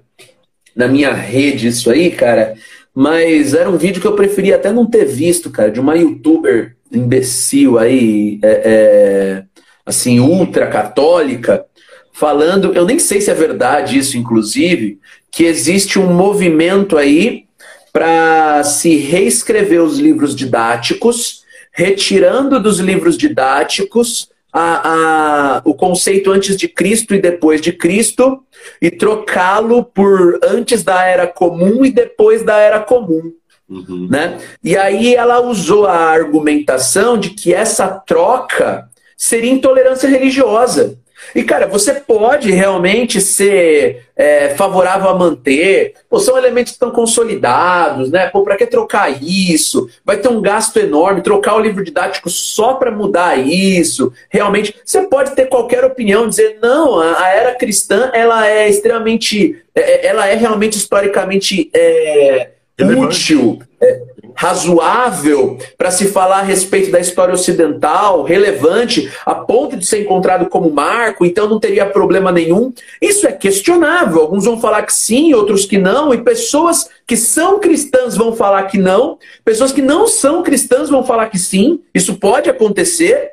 na 0.75 0.89
minha 0.89 1.13
rede 1.13 1.69
isso 1.69 1.91
aí, 1.91 2.11
cara. 2.11 2.55
Mas 2.95 3.53
era 3.53 3.69
um 3.69 3.77
vídeo 3.77 4.01
que 4.01 4.07
eu 4.07 4.17
preferia 4.17 4.57
até 4.57 4.73
não 4.73 4.87
ter 4.87 5.05
visto, 5.05 5.51
cara, 5.51 5.71
de 5.71 5.79
uma 5.79 5.97
youtuber 5.97 6.77
imbecil 6.91 7.79
aí, 7.79 8.39
é, 8.43 8.63
é, 8.65 9.45
assim, 9.85 10.19
ultra 10.21 10.67
católica, 10.67 11.67
falando, 12.13 12.73
eu 12.75 12.87
nem 12.87 12.99
sei 12.99 13.21
se 13.21 13.31
é 13.31 13.35
verdade 13.35 13.99
isso, 13.99 14.17
inclusive, 14.17 14.99
que 15.31 15.45
existe 15.45 15.99
um 15.99 16.13
movimento 16.15 16.97
aí 16.97 17.45
para 17.93 18.65
se 18.65 18.97
reescrever 18.97 19.83
os 19.83 19.99
livros 19.99 20.35
didáticos, 20.35 21.45
retirando 21.73 22.59
dos 22.59 22.79
livros 22.79 23.19
didáticos 23.19 24.31
a, 24.59 25.59
a, 25.59 25.63
o 25.67 25.75
conceito 25.75 26.33
antes 26.33 26.57
de 26.57 26.67
Cristo 26.67 27.15
e 27.15 27.21
depois 27.21 27.61
de 27.61 27.73
Cristo 27.73 28.43
e 28.81 28.91
trocá-lo 28.91 29.85
por 29.85 30.41
antes 30.43 30.83
da 30.83 31.05
era 31.05 31.27
comum 31.27 31.85
e 31.85 31.91
depois 31.91 32.43
da 32.43 32.57
era 32.57 32.81
comum. 32.81 33.35
Uhum. 33.69 34.09
Né? 34.11 34.39
E 34.65 34.75
aí 34.75 35.15
ela 35.15 35.41
usou 35.41 35.87
a 35.87 35.99
argumentação 35.99 37.19
de 37.19 37.31
que 37.31 37.53
essa 37.53 37.87
troca 37.89 38.89
seria 39.15 39.53
intolerância 39.53 40.09
religiosa. 40.09 40.99
E, 41.35 41.43
cara, 41.43 41.67
você 41.67 41.95
pode 41.95 42.51
realmente 42.51 43.21
ser 43.21 44.07
é, 44.17 44.51
favorável 44.51 45.09
a 45.09 45.15
manter. 45.15 45.95
Pô, 46.09 46.19
são 46.19 46.39
elementos 46.39 46.73
estão 46.73 46.91
consolidados, 46.91 48.11
né? 48.11 48.29
Pô, 48.29 48.43
para 48.43 48.57
que 48.57 48.67
trocar 48.67 49.23
isso? 49.23 49.89
Vai 50.05 50.17
ter 50.17 50.29
um 50.29 50.41
gasto 50.41 50.79
enorme. 50.79 51.23
Trocar 51.23 51.55
o 51.57 51.61
livro 51.61 51.85
didático 51.85 52.31
só 52.31 52.75
para 52.75 52.91
mudar 52.91 53.39
isso. 53.39 54.13
Realmente, 54.31 54.75
você 54.85 55.03
pode 55.03 55.35
ter 55.35 55.47
qualquer 55.47 55.85
opinião, 55.85 56.29
dizer, 56.29 56.59
não, 56.63 56.99
a, 56.99 57.29
era 57.29 57.55
cristã, 57.55 58.11
ela 58.15 58.47
é 58.49 58.69
extremamente. 58.69 59.63
É, 59.75 60.07
ela 60.07 60.27
é 60.27 60.35
realmente 60.35 60.77
historicamente. 60.77 61.71
É, 61.75 62.56
útil, 62.85 63.59
é, 63.81 64.03
razoável 64.35 65.59
para 65.79 65.91
se 65.91 66.09
falar 66.09 66.41
a 66.41 66.43
respeito 66.43 66.91
da 66.91 67.01
história 67.01 67.33
ocidental, 67.33 68.23
relevante, 68.23 69.11
a 69.25 69.35
ponto 69.35 69.77
de 69.77 69.87
ser 69.87 70.03
encontrado 70.03 70.47
como 70.47 70.71
marco, 70.71 71.25
então 71.25 71.49
não 71.49 71.59
teria 71.59 71.87
problema 71.87 72.31
nenhum. 72.31 72.73
Isso 73.01 73.27
é 73.27 73.33
questionável. 73.33 74.21
Alguns 74.21 74.45
vão 74.45 74.61
falar 74.61 74.83
que 74.83 74.93
sim, 74.93 75.33
outros 75.33 75.65
que 75.65 75.79
não, 75.79 76.13
e 76.13 76.23
pessoas 76.23 76.91
que 77.07 77.17
são 77.17 77.59
cristãs 77.59 78.15
vão 78.15 78.37
falar 78.37 78.65
que 78.65 78.77
não, 78.77 79.19
pessoas 79.43 79.73
que 79.73 79.81
não 79.81 80.07
são 80.07 80.43
cristãs 80.43 80.91
vão 80.91 81.03
falar 81.03 81.31
que 81.31 81.39
sim. 81.39 81.81
Isso 81.95 82.17
pode 82.17 82.51
acontecer. 82.51 83.33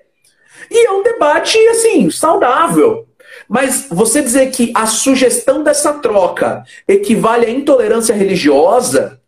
E 0.72 0.88
é 0.88 0.92
um 0.92 1.04
debate, 1.04 1.58
assim, 1.68 2.10
saudável. 2.10 3.06
Mas 3.50 3.88
você 3.90 4.22
dizer 4.22 4.52
que 4.52 4.72
a 4.74 4.86
sugestão 4.86 5.64
dessa 5.64 5.94
troca 5.94 6.64
equivale 6.88 7.46
à 7.46 7.50
intolerância 7.50 8.16
religiosa, 8.16 9.20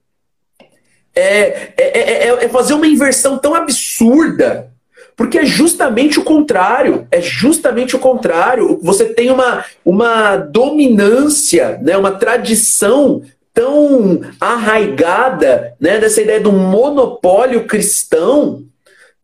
é, 1.15 1.73
é, 1.77 2.27
é, 2.27 2.45
é 2.45 2.49
fazer 2.49 2.73
uma 2.73 2.87
inversão 2.87 3.37
tão 3.37 3.55
absurda 3.55 4.71
porque 5.15 5.39
é 5.39 5.45
justamente 5.45 6.19
o 6.19 6.23
contrário. 6.23 7.07
É 7.09 7.21
justamente 7.21 7.95
o 7.95 7.99
contrário. 7.99 8.79
Você 8.81 9.05
tem 9.05 9.31
uma, 9.31 9.63
uma 9.83 10.35
dominância, 10.35 11.79
né, 11.81 11.95
uma 11.97 12.11
tradição 12.11 13.21
tão 13.53 14.19
arraigada 14.39 15.73
né, 15.79 15.97
dessa 15.97 16.21
ideia 16.21 16.41
do 16.41 16.51
monopólio 16.51 17.65
cristão, 17.65 18.63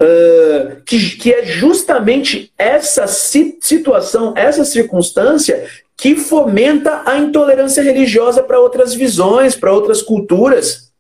uh, 0.01 0.82
que, 0.86 1.17
que 1.17 1.34
é 1.34 1.45
justamente 1.45 2.54
essa 2.58 3.06
situação, 3.08 4.34
essa 4.38 4.63
circunstância 4.63 5.67
que 5.97 6.15
fomenta 6.15 7.04
a 7.06 7.17
intolerância 7.17 7.84
religiosa 7.84 8.41
para 8.41 8.60
outras 8.60 8.93
visões, 8.93 9.56
para 9.56 9.73
outras 9.73 10.01
culturas. 10.01 10.90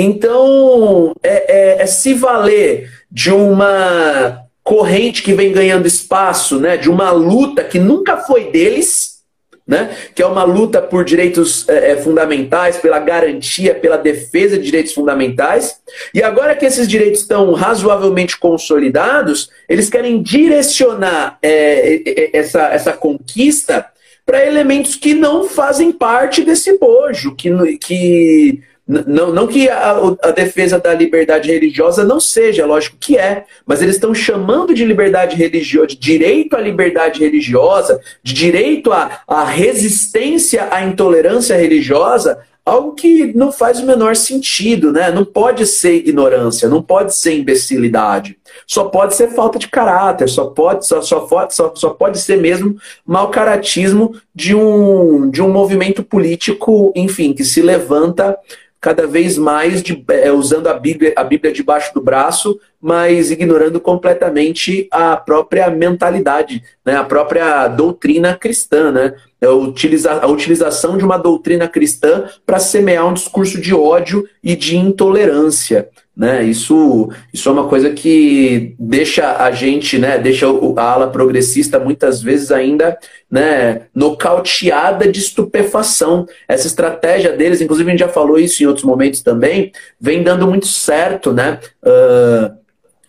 Então, 0.00 1.14
é, 1.22 1.78
é, 1.78 1.82
é 1.82 1.86
se 1.86 2.14
valer 2.14 2.90
de 3.10 3.30
uma 3.30 4.44
corrente 4.62 5.22
que 5.22 5.34
vem 5.34 5.52
ganhando 5.52 5.86
espaço, 5.86 6.58
né, 6.58 6.76
de 6.76 6.88
uma 6.88 7.10
luta 7.10 7.64
que 7.64 7.78
nunca 7.78 8.16
foi 8.18 8.50
deles, 8.50 9.20
né, 9.66 9.94
que 10.14 10.22
é 10.22 10.26
uma 10.26 10.42
luta 10.42 10.80
por 10.80 11.04
direitos 11.04 11.68
é, 11.68 11.92
é, 11.92 11.96
fundamentais, 11.96 12.76
pela 12.78 12.98
garantia, 12.98 13.74
pela 13.74 13.96
defesa 13.96 14.56
de 14.56 14.64
direitos 14.64 14.92
fundamentais. 14.92 15.76
E 16.14 16.22
agora 16.22 16.56
que 16.56 16.64
esses 16.64 16.88
direitos 16.88 17.20
estão 17.20 17.52
razoavelmente 17.52 18.38
consolidados, 18.38 19.50
eles 19.68 19.90
querem 19.90 20.22
direcionar 20.22 21.38
é, 21.42 22.30
essa, 22.32 22.62
essa 22.68 22.92
conquista 22.92 23.86
para 24.24 24.46
elementos 24.46 24.94
que 24.94 25.14
não 25.14 25.44
fazem 25.44 25.92
parte 25.92 26.42
desse 26.42 26.78
bojo, 26.78 27.34
que, 27.34 27.50
que 27.78 28.62
não, 29.06 29.32
não 29.32 29.46
que 29.46 29.68
a, 29.68 29.92
a, 30.20 30.30
defesa 30.32 30.76
da 30.76 30.92
liberdade 30.92 31.48
religiosa 31.48 32.02
não 32.02 32.18
seja, 32.18 32.66
lógico 32.66 32.96
que 32.98 33.16
é, 33.16 33.44
mas 33.64 33.80
eles 33.80 33.94
estão 33.94 34.12
chamando 34.12 34.74
de 34.74 34.84
liberdade 34.84 35.36
religiosa, 35.36 35.86
de 35.86 35.96
direito 35.96 36.56
à 36.56 36.60
liberdade 36.60 37.20
religiosa, 37.20 38.00
de 38.20 38.34
direito 38.34 38.90
à, 38.90 39.20
à 39.28 39.44
resistência 39.44 40.68
à 40.72 40.82
intolerância 40.82 41.56
religiosa, 41.56 42.40
algo 42.64 42.92
que 42.92 43.32
não 43.32 43.52
faz 43.52 43.78
o 43.78 43.86
menor 43.86 44.16
sentido, 44.16 44.92
né? 44.92 45.10
Não 45.10 45.24
pode 45.24 45.66
ser 45.66 45.94
ignorância, 45.94 46.68
não 46.68 46.82
pode 46.82 47.14
ser 47.14 47.38
imbecilidade, 47.38 48.36
só 48.66 48.84
pode 48.84 49.14
ser 49.14 49.28
falta 49.28 49.58
de 49.58 49.68
caráter, 49.68 50.28
só 50.28 50.46
pode, 50.46 50.84
só, 50.84 51.00
só, 51.00 51.26
só, 51.50 51.72
só 51.74 51.90
pode 51.90 52.18
ser 52.18 52.36
mesmo 52.36 52.76
mau 53.06 53.30
caratismo 53.30 54.14
de 54.34 54.54
um, 54.54 55.30
de 55.30 55.40
um 55.40 55.48
movimento 55.48 56.02
político, 56.02 56.92
enfim, 56.96 57.32
que 57.32 57.44
se 57.44 57.62
levanta 57.62 58.36
cada 58.80 59.06
vez 59.06 59.36
mais 59.36 59.82
de, 59.82 60.02
é, 60.08 60.32
usando 60.32 60.68
a 60.68 60.74
Bíblia, 60.74 61.12
a 61.14 61.22
Bíblia 61.22 61.52
debaixo 61.52 61.92
do 61.92 62.00
braço, 62.00 62.58
mas 62.80 63.30
ignorando 63.30 63.78
completamente 63.78 64.88
a 64.90 65.16
própria 65.16 65.70
mentalidade, 65.70 66.62
né? 66.84 66.96
a 66.96 67.04
própria 67.04 67.68
doutrina 67.68 68.34
cristã. 68.34 68.90
Né? 68.90 69.14
Utiliza, 69.42 70.12
a 70.12 70.26
utilização 70.26 70.96
de 70.96 71.04
uma 71.04 71.18
doutrina 71.18 71.68
cristã 71.68 72.24
para 72.46 72.58
semear 72.58 73.06
um 73.06 73.14
discurso 73.14 73.60
de 73.60 73.74
ódio 73.74 74.26
e 74.42 74.56
de 74.56 74.76
intolerância. 74.76 75.90
Né? 76.20 76.44
Isso, 76.44 77.10
isso 77.32 77.48
é 77.48 77.52
uma 77.52 77.66
coisa 77.66 77.88
que 77.88 78.74
deixa 78.78 79.38
a 79.42 79.50
gente, 79.52 79.98
né, 79.98 80.18
deixa 80.18 80.46
a 80.76 80.82
ala 80.82 81.10
progressista 81.10 81.78
muitas 81.78 82.20
vezes 82.20 82.52
ainda 82.52 82.98
né, 83.30 83.86
nocauteada 83.94 85.10
de 85.10 85.18
estupefação. 85.18 86.26
Essa 86.46 86.66
estratégia 86.66 87.32
deles, 87.32 87.62
inclusive 87.62 87.88
a 87.88 87.92
gente 87.92 88.00
já 88.00 88.08
falou 88.10 88.38
isso 88.38 88.62
em 88.62 88.66
outros 88.66 88.84
momentos 88.84 89.22
também, 89.22 89.72
vem 89.98 90.22
dando 90.22 90.46
muito 90.46 90.66
certo. 90.66 91.32
Né? 91.32 91.58
Uh, 91.82 92.54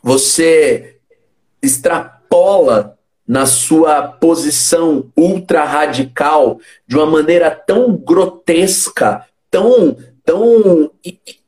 você 0.01 0.95
extrapola 1.61 2.97
na 3.27 3.45
sua 3.45 4.03
posição 4.03 5.11
ultra 5.17 5.65
radical 5.65 6.61
de 6.87 6.95
uma 6.95 7.07
maneira 7.07 7.51
tão 7.51 7.93
grotesca, 7.93 9.25
tão, 9.49 9.97
tão 10.23 10.89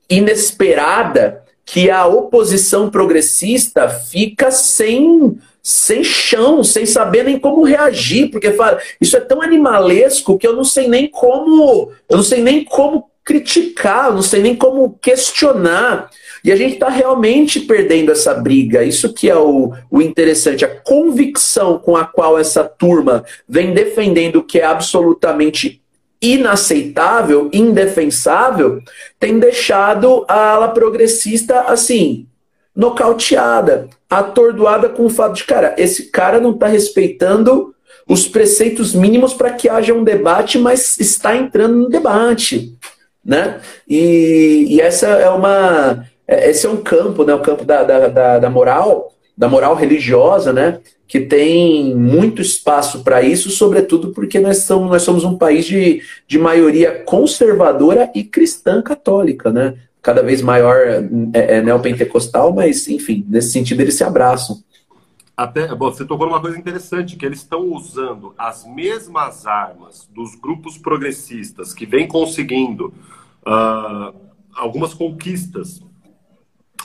inesperada, 0.09 1.42
que 1.65 1.89
a 1.89 2.05
oposição 2.05 2.89
progressista 2.89 3.87
fica 3.89 4.51
sem 4.51 5.37
sem 5.65 6.03
chão, 6.03 6.61
sem 6.61 6.85
saber 6.85 7.23
nem 7.23 7.39
como 7.39 7.63
reagir, 7.63 8.29
porque 8.29 8.51
fala, 8.51 8.81
isso 8.99 9.15
é 9.15 9.21
tão 9.21 9.41
animalesco 9.41 10.37
que 10.37 10.45
eu 10.45 10.53
não 10.53 10.65
sei 10.65 10.89
nem 10.89 11.07
como, 11.07 11.89
eu 12.09 12.17
não 12.17 12.23
sei 12.23 12.41
nem 12.41 12.65
como 12.65 13.09
criticar, 13.23 14.07
eu 14.07 14.15
não 14.15 14.21
sei 14.21 14.41
nem 14.41 14.55
como 14.55 14.97
questionar. 15.01 16.09
E 16.43 16.51
a 16.51 16.55
gente 16.57 16.73
está 16.73 16.89
realmente 16.89 17.61
perdendo 17.61 18.11
essa 18.11 18.33
briga. 18.33 18.83
Isso 18.83 19.13
que 19.13 19.29
é 19.29 19.37
o, 19.37 19.73
o 19.89 20.01
interessante, 20.01 20.65
a 20.65 20.67
convicção 20.67 21.79
com 21.79 21.95
a 21.95 22.03
qual 22.03 22.37
essa 22.37 22.65
turma 22.65 23.23
vem 23.47 23.73
defendendo 23.73 24.37
o 24.37 24.43
que 24.43 24.59
é 24.59 24.65
absolutamente 24.65 25.81
inaceitável, 26.23 27.49
indefensável, 27.51 28.81
tem 29.19 29.37
deixado 29.37 30.25
a 30.25 30.51
ala 30.51 30.69
progressista 30.69 31.61
assim, 31.63 32.25
nocauteada, 32.73 33.89
atordoada 34.09 34.87
com 34.87 35.05
o 35.05 35.09
fato 35.09 35.35
de, 35.35 35.43
cara, 35.43 35.75
esse 35.77 36.09
cara 36.09 36.39
não 36.39 36.51
está 36.51 36.67
respeitando 36.67 37.75
os 38.07 38.25
preceitos 38.25 38.93
mínimos 38.95 39.33
para 39.33 39.51
que 39.51 39.67
haja 39.67 39.93
um 39.93 40.03
debate, 40.03 40.57
mas 40.57 40.97
está 40.97 41.35
entrando 41.35 41.75
no 41.75 41.89
debate, 41.89 42.73
né? 43.23 43.59
E, 43.87 44.65
e 44.69 44.81
essa 44.81 45.07
é 45.07 45.29
uma, 45.29 46.05
é, 46.27 46.49
esse 46.49 46.65
é 46.65 46.69
um 46.69 46.77
campo, 46.77 47.25
né? 47.25 47.33
O 47.33 47.41
campo 47.41 47.65
da, 47.65 47.83
da, 47.83 48.07
da, 48.07 48.39
da 48.39 48.49
moral, 48.49 49.13
da 49.37 49.47
moral 49.47 49.75
religiosa, 49.75 50.53
né? 50.53 50.79
Que 51.07 51.19
tem 51.19 51.95
muito 51.95 52.41
espaço 52.41 53.03
para 53.03 53.21
isso, 53.21 53.49
sobretudo 53.49 54.11
porque 54.11 54.39
nós 54.39 54.59
somos, 54.59 54.89
nós 54.89 55.01
somos 55.01 55.23
um 55.23 55.37
país 55.37 55.65
de, 55.65 56.01
de 56.27 56.39
maioria 56.39 57.03
conservadora 57.03 58.11
e 58.15 58.23
cristã 58.23 58.81
católica, 58.81 59.51
né? 59.51 59.75
cada 60.03 60.21
vez 60.21 60.41
maior 60.41 60.75
é, 61.33 61.57
é 61.57 61.61
neopentecostal, 61.61 62.53
mas, 62.53 62.89
enfim, 62.89 63.25
nesse 63.27 63.53
sentido 63.53 63.79
eles 63.79 63.95
se 63.95 64.03
abraçam. 64.03 64.61
Até, 65.35 65.73
você 65.73 66.05
tocou 66.05 66.27
numa 66.27 66.41
coisa 66.41 66.59
interessante, 66.59 67.15
que 67.15 67.25
eles 67.25 67.39
estão 67.39 67.71
usando 67.71 68.35
as 68.37 68.67
mesmas 68.67 69.47
armas 69.47 70.07
dos 70.13 70.35
grupos 70.35 70.77
progressistas 70.77 71.73
que 71.73 71.85
vêm 71.85 72.07
conseguindo 72.07 72.93
uh, 73.47 74.13
algumas 74.53 74.93
conquistas 74.93 75.81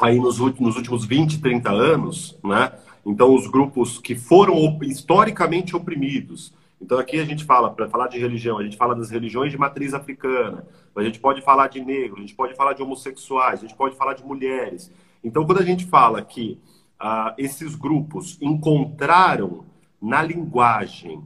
aí 0.00 0.18
nos, 0.18 0.38
nos 0.38 0.76
últimos 0.76 1.04
20, 1.04 1.40
30 1.40 1.70
anos, 1.70 2.38
né? 2.44 2.72
Então, 3.04 3.34
os 3.34 3.46
grupos 3.46 3.98
que 3.98 4.14
foram 4.14 4.78
historicamente 4.82 5.74
oprimidos, 5.74 6.52
então 6.80 6.98
aqui 6.98 7.18
a 7.18 7.24
gente 7.24 7.44
fala, 7.44 7.70
para 7.70 7.88
falar 7.88 8.08
de 8.08 8.18
religião, 8.18 8.58
a 8.58 8.62
gente 8.62 8.76
fala 8.76 8.94
das 8.94 9.10
religiões 9.10 9.50
de 9.50 9.58
matriz 9.58 9.94
africana, 9.94 10.64
a 10.94 11.02
gente 11.02 11.18
pode 11.18 11.42
falar 11.42 11.68
de 11.68 11.80
negro, 11.80 12.18
a 12.18 12.20
gente 12.20 12.34
pode 12.34 12.54
falar 12.54 12.72
de 12.72 12.82
homossexuais, 12.82 13.60
a 13.60 13.62
gente 13.62 13.76
pode 13.76 13.96
falar 13.96 14.14
de 14.14 14.24
mulheres. 14.24 14.90
Então 15.22 15.44
quando 15.44 15.60
a 15.60 15.64
gente 15.64 15.84
fala 15.86 16.22
que 16.22 16.60
uh, 17.00 17.34
esses 17.36 17.74
grupos 17.74 18.38
encontraram 18.40 19.64
na 20.00 20.22
linguagem 20.22 21.18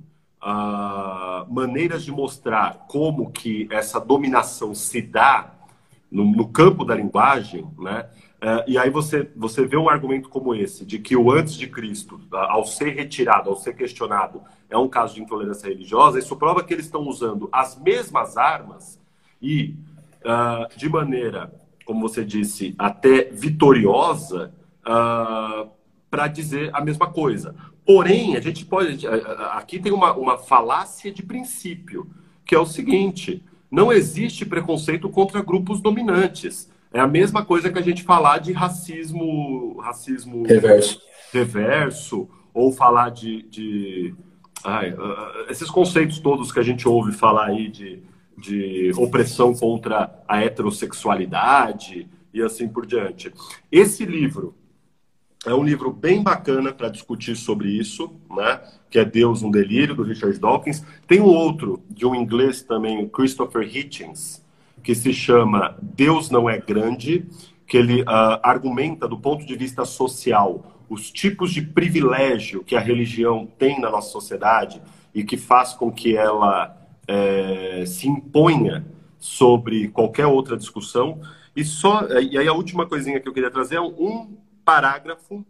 uh, 0.43 1.53
maneiras 1.53 2.05
de 2.05 2.11
mostrar 2.11 2.87
como 2.89 3.31
que 3.31 3.69
essa 3.71 4.01
dominação 4.01 4.75
se 4.75 5.03
dá 5.03 5.53
no, 6.11 6.25
no 6.25 6.49
campo 6.49 6.85
da 6.85 6.95
linguagem, 6.95 7.67
né? 7.79 8.09
Uh, 8.43 8.65
e 8.67 8.77
aí 8.77 8.91
você, 8.91 9.31
você 9.37 9.65
vê 9.65 9.77
um 9.77 9.89
argumento 9.89 10.29
como 10.29 10.53
esse, 10.53 10.85
de 10.85 10.99
que 10.99 11.17
o 11.17 11.31
antes 11.31 11.55
de 11.55 11.69
Cristo, 11.69 12.21
ao 12.33 12.67
ser 12.67 12.91
retirado, 12.91 13.49
ao 13.49 13.55
ser 13.55 13.77
questionado, 13.77 14.43
é 14.69 14.77
um 14.77 14.89
caso 14.89 15.15
de 15.15 15.23
intolerância 15.23 15.69
religiosa, 15.69 16.19
isso 16.19 16.35
prova 16.35 16.65
que 16.65 16.75
eles 16.75 16.87
estão 16.87 17.03
usando 17.03 17.49
as 17.53 17.81
mesmas 17.81 18.37
armas 18.37 19.01
e, 19.41 19.77
uh, 20.25 20.77
de 20.77 20.89
maneira, 20.89 21.55
como 21.85 22.01
você 22.01 22.25
disse, 22.25 22.75
até 22.77 23.31
vitoriosa, 23.31 24.53
uh, 24.81 25.71
para 26.11 26.27
dizer 26.27 26.69
a 26.75 26.81
mesma 26.81 27.07
coisa. 27.13 27.55
Porém, 27.87 28.37
a 28.37 28.41
gente 28.41 28.65
pode. 28.65 29.07
Aqui 29.53 29.79
tem 29.79 29.93
uma, 29.93 30.13
uma 30.15 30.37
falácia 30.37 31.13
de 31.13 31.23
princípio, 31.23 32.11
que 32.45 32.57
é 32.57 32.59
o 32.59 32.67
seguinte: 32.67 33.43
não 33.71 33.93
existe 33.93 34.45
preconceito 34.45 35.09
contra 35.09 35.43
grupos 35.43 35.81
dominantes. 35.81 36.72
É 36.93 37.01
a 37.01 37.07
mesma 37.07 37.45
coisa 37.45 37.71
que 37.71 37.79
a 37.79 37.83
gente 37.83 38.03
falar 38.03 38.39
de 38.39 38.53
racismo, 38.53 39.79
racismo 39.81 40.47
reverso, 40.47 41.01
reverso 41.33 42.29
ou 42.53 42.71
falar 42.71 43.11
de, 43.11 43.43
de 43.45 44.15
ai, 44.63 44.93
uh, 44.93 45.51
esses 45.51 45.71
conceitos 45.71 46.19
todos 46.19 46.53
que 46.53 46.61
a 46.61 46.63
gente 46.63 46.87
ouve 46.87 47.13
falar 47.13 47.47
aí 47.47 47.69
de, 47.69 48.03
de 48.37 48.93
opressão 48.97 49.55
contra 49.55 50.23
a 50.29 50.43
heterossexualidade 50.43 52.09
e 52.33 52.43
assim 52.43 52.69
por 52.69 52.85
diante. 52.85 53.33
Esse 53.71 54.05
livro 54.05 54.55
é 55.47 55.55
um 55.55 55.65
livro 55.65 55.93
bem 55.93 56.23
bacana 56.23 56.73
para 56.73 56.89
discutir 56.89 57.37
sobre 57.37 57.71
isso, 57.71 58.15
né? 58.31 58.61
Que 58.89 58.99
é 58.99 59.05
Deus 59.05 59.43
um 59.43 59.51
Delírio, 59.51 59.95
do 59.95 60.03
Richard 60.03 60.39
Dawkins. 60.39 60.85
Tem 61.07 61.21
um 61.21 61.27
outro, 61.27 61.83
de 61.91 62.07
um 62.07 62.15
inglês 62.15 62.63
também, 62.63 63.09
Christopher 63.09 63.65
Hitchens, 63.65 64.42
que 64.83 64.95
se 64.95 65.13
chama 65.13 65.77
Deus 65.81 66.31
Não 66.31 66.49
É 66.49 66.59
Grande, 66.59 67.27
que 67.67 67.77
ele 67.77 68.03
uh, 68.03 68.41
argumenta 68.43 69.09
do 69.09 69.19
ponto 69.19 69.47
de 69.47 69.57
vista 69.57 69.85
social 69.85 70.73
os 70.89 71.11
tipos 71.11 71.53
de 71.53 71.63
privilégio 71.63 72.63
que 72.63 72.77
a 72.77 72.81
religião 72.81 73.47
tem 73.59 73.81
na 73.81 73.91
nossa 73.91 74.11
sociedade 74.11 74.83
e 75.15 75.25
que 75.25 75.39
faz 75.39 75.73
com 75.73 75.91
que 75.91 76.15
ela 76.15 76.77
é, 77.09 77.85
se 77.87 78.07
imponha 78.07 78.85
sobre 79.19 79.89
qualquer 79.89 80.27
outra 80.27 80.55
discussão. 80.55 81.19
E 81.57 81.65
só 81.65 82.07
e 82.21 82.37
aí 82.37 82.47
a 82.47 82.53
última 82.53 82.87
coisinha 82.87 83.21
que 83.21 83.27
eu 83.27 83.33
queria 83.33 83.51
trazer 83.51 83.77
é 83.77 83.81
um 83.81 84.37
parágrafo 84.65 85.45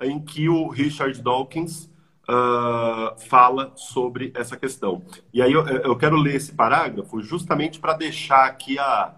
em 0.00 0.18
que 0.20 0.48
o 0.48 0.68
Richard 0.68 1.22
Dawkins 1.22 1.88
uh, 2.28 3.18
fala 3.28 3.72
sobre 3.76 4.32
essa 4.34 4.56
questão. 4.56 5.02
E 5.32 5.42
aí 5.42 5.52
eu, 5.52 5.66
eu 5.66 5.96
quero 5.96 6.16
ler 6.16 6.36
esse 6.36 6.52
parágrafo 6.52 7.20
justamente 7.22 7.78
para 7.78 7.94
deixar 7.94 8.46
aqui 8.46 8.78
a, 8.78 9.14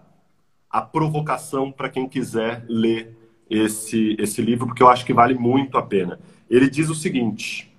a 0.69 0.81
provocação 0.81 1.71
para 1.71 1.89
quem 1.89 2.07
quiser 2.07 2.65
ler 2.67 3.17
esse, 3.49 4.15
esse 4.19 4.41
livro, 4.41 4.67
porque 4.67 4.83
eu 4.83 4.89
acho 4.89 5.05
que 5.05 5.13
vale 5.13 5.33
muito 5.33 5.77
a 5.77 5.81
pena. 5.81 6.19
Ele 6.49 6.69
diz 6.69 6.89
o 6.89 6.95
seguinte: 6.95 7.73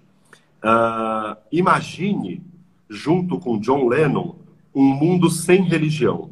uh, 0.62 1.36
imagine, 1.52 2.42
junto 2.88 3.38
com 3.38 3.58
John 3.58 3.86
Lennon, 3.88 4.36
um 4.74 4.84
mundo 4.84 5.30
sem 5.30 5.62
religião. 5.62 6.30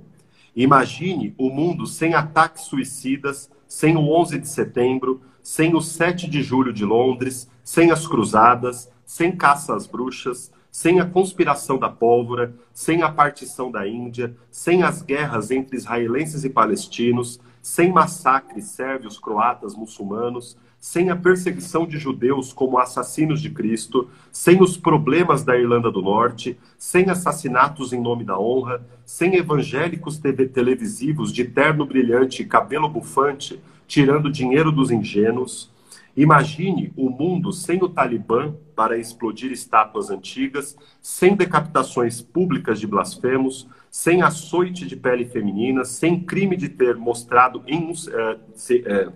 Imagine 0.55 1.35
o 1.37 1.49
um 1.49 1.55
mundo 1.55 1.87
sem 1.87 2.15
ataques 2.15 2.63
suicidas, 2.63 3.51
sem 3.69 3.97
o 3.97 4.09
11 4.09 4.39
de 4.39 4.49
setembro, 4.49 5.21
sem 5.43 5.75
o 5.75 5.83
7 5.83 6.29
de 6.29 6.43
julho 6.43 6.73
de 6.73 6.85
Londres, 6.85 7.51
sem 7.67 7.91
as 7.91 8.07
cruzadas, 8.07 8.89
sem 9.05 9.33
caça 9.33 9.75
às 9.75 9.89
bruxas, 9.89 10.53
sem 10.71 11.01
a 11.01 11.05
conspiração 11.05 11.79
da 11.79 11.89
pólvora, 11.89 12.55
sem 12.73 13.03
a 13.03 13.11
partição 13.11 13.73
da 13.73 13.89
Índia, 13.89 14.37
sem 14.53 14.85
as 14.85 15.03
guerras 15.03 15.51
entre 15.51 15.77
israelenses 15.77 16.45
e 16.45 16.49
palestinos, 16.49 17.41
sem 17.61 17.93
massacres 17.93 18.67
sérvios, 18.67 19.19
croatas, 19.19 19.75
muçulmanos, 19.75 20.57
sem 20.79 21.11
a 21.11 21.17
perseguição 21.17 21.89
de 21.89 21.99
judeus 21.99 22.53
como 22.53 22.79
assassinos 22.79 23.43
de 23.43 23.51
Cristo, 23.51 24.09
sem 24.31 24.63
os 24.63 24.77
problemas 24.77 25.43
da 25.43 25.59
Irlanda 25.59 25.91
do 25.91 26.01
Norte, 26.01 26.57
sem 26.79 27.11
assassinatos 27.11 27.93
em 27.93 28.01
nome 28.01 28.23
da 28.23 28.39
honra, 28.39 28.87
sem 29.05 29.35
evangélicos 29.35 30.21
televisivos 30.55 31.33
de 31.33 31.45
terno 31.45 31.85
brilhante 31.85 32.43
e 32.43 32.47
cabelo 32.47 32.89
bufante, 32.89 33.61
tirando 33.89 34.31
dinheiro 34.31 34.71
dos 34.71 34.93
ingênuos. 34.93 35.75
Imagine 36.17 36.93
o 36.97 37.11
mundo 37.11 37.53
sem 37.53 37.83
o 37.83 37.89
Talibã 37.89 38.55
para 38.75 38.97
explodir 38.97 39.53
estátuas 39.53 40.09
antigas, 40.09 40.75
sem 41.01 41.37
decapitações 41.37 42.23
públicas 42.23 42.81
de 42.81 42.87
blasfemos, 42.87 43.69
sem 43.91 44.23
açoite 44.23 44.87
de 44.87 44.97
pele 44.97 45.27
feminina, 45.27 45.85
sem 45.85 46.19
crime 46.19 46.57
de 46.57 46.71
ter 46.71 46.97
mostrado 46.97 47.63
em 47.67 47.85
um. 47.85 47.93
É, 47.93 48.39
se, 48.55 48.83
é, 48.87 49.13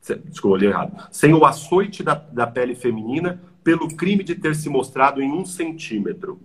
se, 0.00 0.16
desculpa, 0.16 0.64
errado. 0.64 1.08
Sem 1.12 1.32
o 1.32 1.44
açoite 1.44 2.02
da, 2.02 2.14
da 2.14 2.46
pele 2.46 2.74
feminina 2.74 3.40
pelo 3.62 3.88
crime 3.94 4.24
de 4.24 4.34
ter 4.34 4.56
se 4.56 4.68
mostrado 4.68 5.22
em 5.22 5.30
um 5.30 5.44
centímetro. 5.44 6.40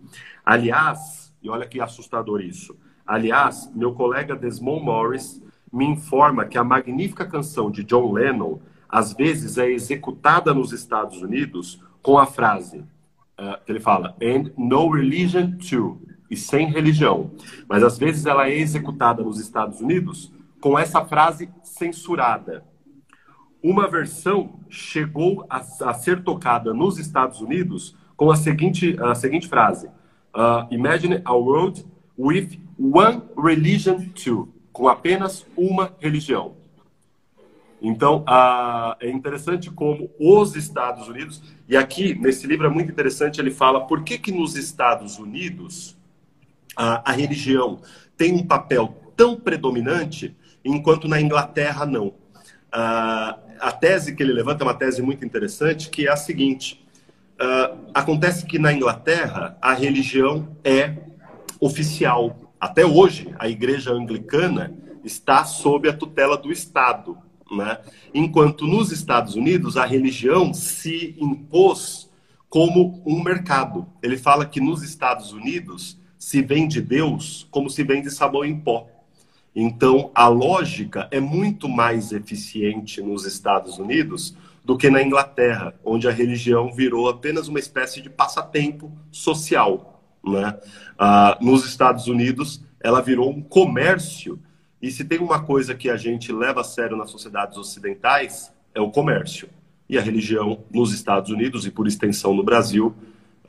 Aliás, 0.45 1.34
e 1.41 1.49
olha 1.49 1.66
que 1.66 1.80
assustador 1.80 2.41
isso. 2.41 2.78
Aliás, 3.06 3.72
meu 3.74 3.93
colega 3.93 4.36
Desmond 4.36 4.84
Morris 4.84 5.41
me 5.72 5.86
informa 5.86 6.45
que 6.45 6.58
a 6.58 6.64
magnífica 6.64 7.26
canção 7.26 7.72
de 7.72 7.84
John 7.84 8.12
Lennon 8.12 8.60
às 8.89 9.13
vezes 9.13 9.57
é 9.57 9.69
executada 9.69 10.53
nos 10.53 10.71
Estados 10.71 11.21
Unidos 11.21 11.81
com 12.01 12.17
a 12.17 12.25
frase 12.25 12.79
uh, 13.39 13.63
que 13.65 13.71
ele 13.71 13.79
fala 13.79 14.15
and 14.21 14.51
no 14.57 14.89
religion 14.91 15.57
too 15.57 16.01
e 16.29 16.36
sem 16.36 16.69
religião, 16.71 17.31
mas 17.67 17.83
às 17.83 17.97
vezes 17.97 18.25
ela 18.25 18.47
é 18.47 18.57
executada 18.57 19.23
nos 19.23 19.39
Estados 19.39 19.79
Unidos 19.79 20.31
com 20.59 20.77
essa 20.77 21.05
frase 21.05 21.49
censurada. 21.63 22.63
Uma 23.61 23.88
versão 23.88 24.59
chegou 24.69 25.45
a, 25.49 25.57
a 25.57 25.93
ser 25.93 26.23
tocada 26.23 26.73
nos 26.73 26.97
Estados 26.97 27.41
Unidos 27.41 27.95
com 28.15 28.31
a 28.31 28.36
seguinte, 28.36 28.95
a 28.99 29.15
seguinte 29.15 29.47
frase: 29.47 29.88
uh, 30.36 30.67
Imagine 30.71 31.21
a 31.25 31.33
world 31.33 31.86
with 32.17 32.59
one 32.77 33.21
religion 33.38 34.09
too 34.09 34.53
com 34.71 34.88
apenas 34.88 35.45
uma 35.55 35.93
religião. 35.99 36.55
Então, 37.82 38.23
a, 38.28 38.97
é 38.99 39.09
interessante 39.09 39.69
como 39.69 40.09
os 40.19 40.55
Estados 40.55 41.07
Unidos, 41.07 41.41
e 41.67 41.76
aqui 41.76 42.15
nesse 42.15 42.47
livro 42.47 42.65
é 42.65 42.69
muito 42.69 42.91
interessante, 42.91 43.39
ele 43.39 43.51
fala 43.51 43.86
por 43.86 44.03
que, 44.03 44.17
que 44.17 44.32
nos 44.32 44.55
Estados 44.55 45.19
Unidos 45.19 45.97
a, 46.76 47.11
a 47.11 47.13
religião 47.13 47.80
tem 48.17 48.34
um 48.34 48.45
papel 48.45 48.95
tão 49.15 49.36
predominante, 49.36 50.36
enquanto 50.63 51.07
na 51.07 51.21
Inglaterra 51.21 51.86
não. 51.86 52.13
A, 52.71 53.38
a 53.59 53.71
tese 53.71 54.15
que 54.15 54.23
ele 54.23 54.34
levanta 54.34 54.63
é 54.63 54.67
uma 54.67 54.73
tese 54.73 55.01
muito 55.01 55.26
interessante, 55.26 55.89
que 55.89 56.07
é 56.07 56.11
a 56.11 56.17
seguinte: 56.17 56.86
acontece 57.93 58.45
que 58.45 58.59
na 58.59 58.73
Inglaterra 58.73 59.57
a 59.61 59.73
religião 59.73 60.55
é 60.63 60.95
oficial. 61.59 62.53
Até 62.59 62.86
hoje, 62.86 63.34
a 63.38 63.47
igreja 63.47 63.91
anglicana 63.91 64.73
está 65.03 65.43
sob 65.43 65.88
a 65.89 65.93
tutela 65.93 66.38
do 66.38 66.51
Estado. 66.51 67.17
Né? 67.51 67.77
Enquanto 68.13 68.65
nos 68.65 68.91
Estados 68.91 69.35
Unidos 69.35 69.77
a 69.77 69.85
religião 69.85 70.53
se 70.53 71.15
impôs 71.19 72.09
como 72.49 73.01
um 73.05 73.21
mercado. 73.21 73.85
Ele 74.01 74.17
fala 74.17 74.45
que 74.45 74.61
nos 74.61 74.81
Estados 74.81 75.33
Unidos 75.33 75.99
se 76.17 76.41
vende 76.41 76.81
Deus 76.81 77.47
como 77.51 77.69
se 77.69 77.83
vende 77.83 78.09
sabão 78.09 78.45
em 78.45 78.57
pó. 78.57 78.87
Então 79.55 80.09
a 80.15 80.27
lógica 80.27 81.07
é 81.11 81.19
muito 81.19 81.69
mais 81.69 82.11
eficiente 82.11 83.01
nos 83.01 83.25
Estados 83.25 83.77
Unidos 83.77 84.35
do 84.63 84.77
que 84.77 84.89
na 84.89 85.03
Inglaterra, 85.03 85.75
onde 85.83 86.07
a 86.07 86.11
religião 86.11 86.73
virou 86.73 87.07
apenas 87.07 87.47
uma 87.47 87.59
espécie 87.59 88.01
de 88.01 88.09
passatempo 88.09 88.91
social. 89.11 90.01
Né? 90.25 90.57
Ah, 90.97 91.37
nos 91.39 91.65
Estados 91.65 92.07
Unidos, 92.07 92.63
ela 92.81 93.01
virou 93.01 93.29
um 93.29 93.41
comércio 93.41 94.39
e 94.86 94.91
se 94.91 95.03
tem 95.03 95.17
uma 95.17 95.41
coisa 95.41 95.73
que 95.73 95.89
a 95.89 95.97
gente 95.97 96.31
leva 96.31 96.61
a 96.61 96.63
sério 96.63 96.95
nas 96.95 97.09
sociedades 97.09 97.57
ocidentais, 97.57 98.51
é 98.71 98.79
o 98.79 98.91
comércio. 98.91 99.49
E 99.89 99.97
a 99.97 100.01
religião 100.01 100.59
nos 100.71 100.93
Estados 100.93 101.31
Unidos 101.31 101.65
e, 101.65 101.71
por 101.71 101.88
extensão, 101.88 102.36
no 102.36 102.43
Brasil, 102.43 102.93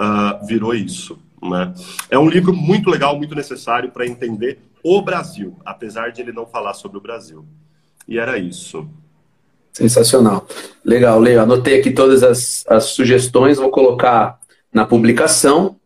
uh, 0.00 0.46
virou 0.46 0.74
isso. 0.74 1.18
Né? 1.42 1.74
É 2.10 2.18
um 2.18 2.26
livro 2.26 2.54
muito 2.54 2.88
legal, 2.88 3.18
muito 3.18 3.34
necessário 3.34 3.90
para 3.90 4.06
entender 4.06 4.60
o 4.82 5.02
Brasil, 5.02 5.54
apesar 5.62 6.10
de 6.10 6.22
ele 6.22 6.32
não 6.32 6.46
falar 6.46 6.72
sobre 6.72 6.96
o 6.96 7.02
Brasil. 7.02 7.44
E 8.08 8.18
era 8.18 8.38
isso. 8.38 8.88
Sensacional. 9.74 10.48
Legal, 10.82 11.20
Leo. 11.20 11.42
Anotei 11.42 11.80
aqui 11.80 11.90
todas 11.90 12.22
as, 12.22 12.64
as 12.66 12.84
sugestões, 12.84 13.58
vou 13.58 13.68
colocar 13.68 14.40
na 14.72 14.86
publicação. 14.86 15.76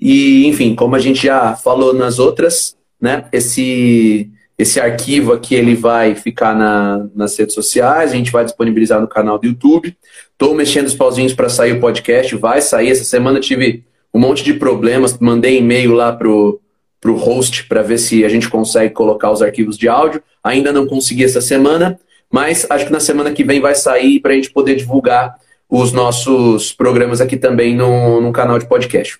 E, 0.00 0.48
enfim, 0.48 0.74
como 0.74 0.96
a 0.96 0.98
gente 0.98 1.28
já 1.28 1.54
falou 1.54 1.94
nas 1.94 2.18
outras, 2.18 2.76
né? 3.00 3.28
Esse 3.30 4.32
esse 4.60 4.78
arquivo 4.78 5.32
aqui 5.32 5.54
ele 5.54 5.74
vai 5.74 6.14
ficar 6.14 6.54
na, 6.54 7.06
nas 7.14 7.34
redes 7.38 7.54
sociais, 7.54 8.12
a 8.12 8.14
gente 8.14 8.30
vai 8.30 8.44
disponibilizar 8.44 9.00
no 9.00 9.08
canal 9.08 9.38
do 9.38 9.46
YouTube. 9.46 9.96
Estou 10.32 10.54
mexendo 10.54 10.86
os 10.86 10.94
pauzinhos 10.94 11.32
para 11.32 11.48
sair 11.48 11.72
o 11.72 11.80
podcast, 11.80 12.36
vai 12.36 12.60
sair. 12.60 12.90
Essa 12.90 13.04
semana 13.04 13.40
tive 13.40 13.84
um 14.12 14.18
monte 14.18 14.44
de 14.44 14.52
problemas, 14.52 15.18
mandei 15.18 15.56
e-mail 15.56 15.94
lá 15.94 16.12
pro, 16.12 16.60
pro 17.00 17.16
host 17.16 17.68
para 17.68 17.80
ver 17.80 17.96
se 17.96 18.22
a 18.22 18.28
gente 18.28 18.50
consegue 18.50 18.92
colocar 18.92 19.30
os 19.30 19.40
arquivos 19.40 19.78
de 19.78 19.88
áudio. 19.88 20.22
Ainda 20.44 20.72
não 20.72 20.86
consegui 20.86 21.24
essa 21.24 21.40
semana, 21.40 21.98
mas 22.30 22.66
acho 22.68 22.84
que 22.84 22.92
na 22.92 23.00
semana 23.00 23.32
que 23.32 23.42
vem 23.42 23.62
vai 23.62 23.74
sair 23.74 24.20
para 24.20 24.32
a 24.32 24.34
gente 24.34 24.50
poder 24.50 24.74
divulgar 24.74 25.36
os 25.70 25.90
nossos 25.90 26.70
programas 26.70 27.22
aqui 27.22 27.38
também 27.38 27.74
no, 27.74 28.20
no 28.20 28.30
canal 28.30 28.58
de 28.58 28.68
podcast. 28.68 29.18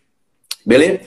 Beleza? 0.67 1.01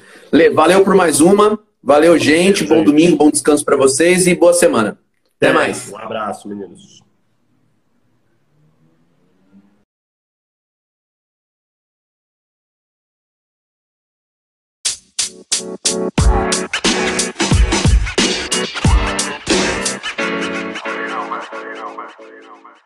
Valeu 0.56 0.84
por 0.84 0.96
mais 0.96 1.22
uma. 1.22 1.60
Valeu, 1.84 2.18
gente. 2.18 2.64
Bom 2.64 2.82
domingo, 2.82 3.18
bom 3.18 3.30
descanso 3.30 3.66
para 3.66 3.76
vocês 3.76 4.26
e 4.26 4.34
boa 4.34 4.54
semana. 4.54 4.98
Até 5.36 5.50
é, 5.50 5.54
mais. 5.54 5.92
Um 5.92 5.98
abraço, 5.98 6.48
meninos. 6.48 7.04
you 22.34 22.42
know, 22.42 22.62
man. 22.64 22.83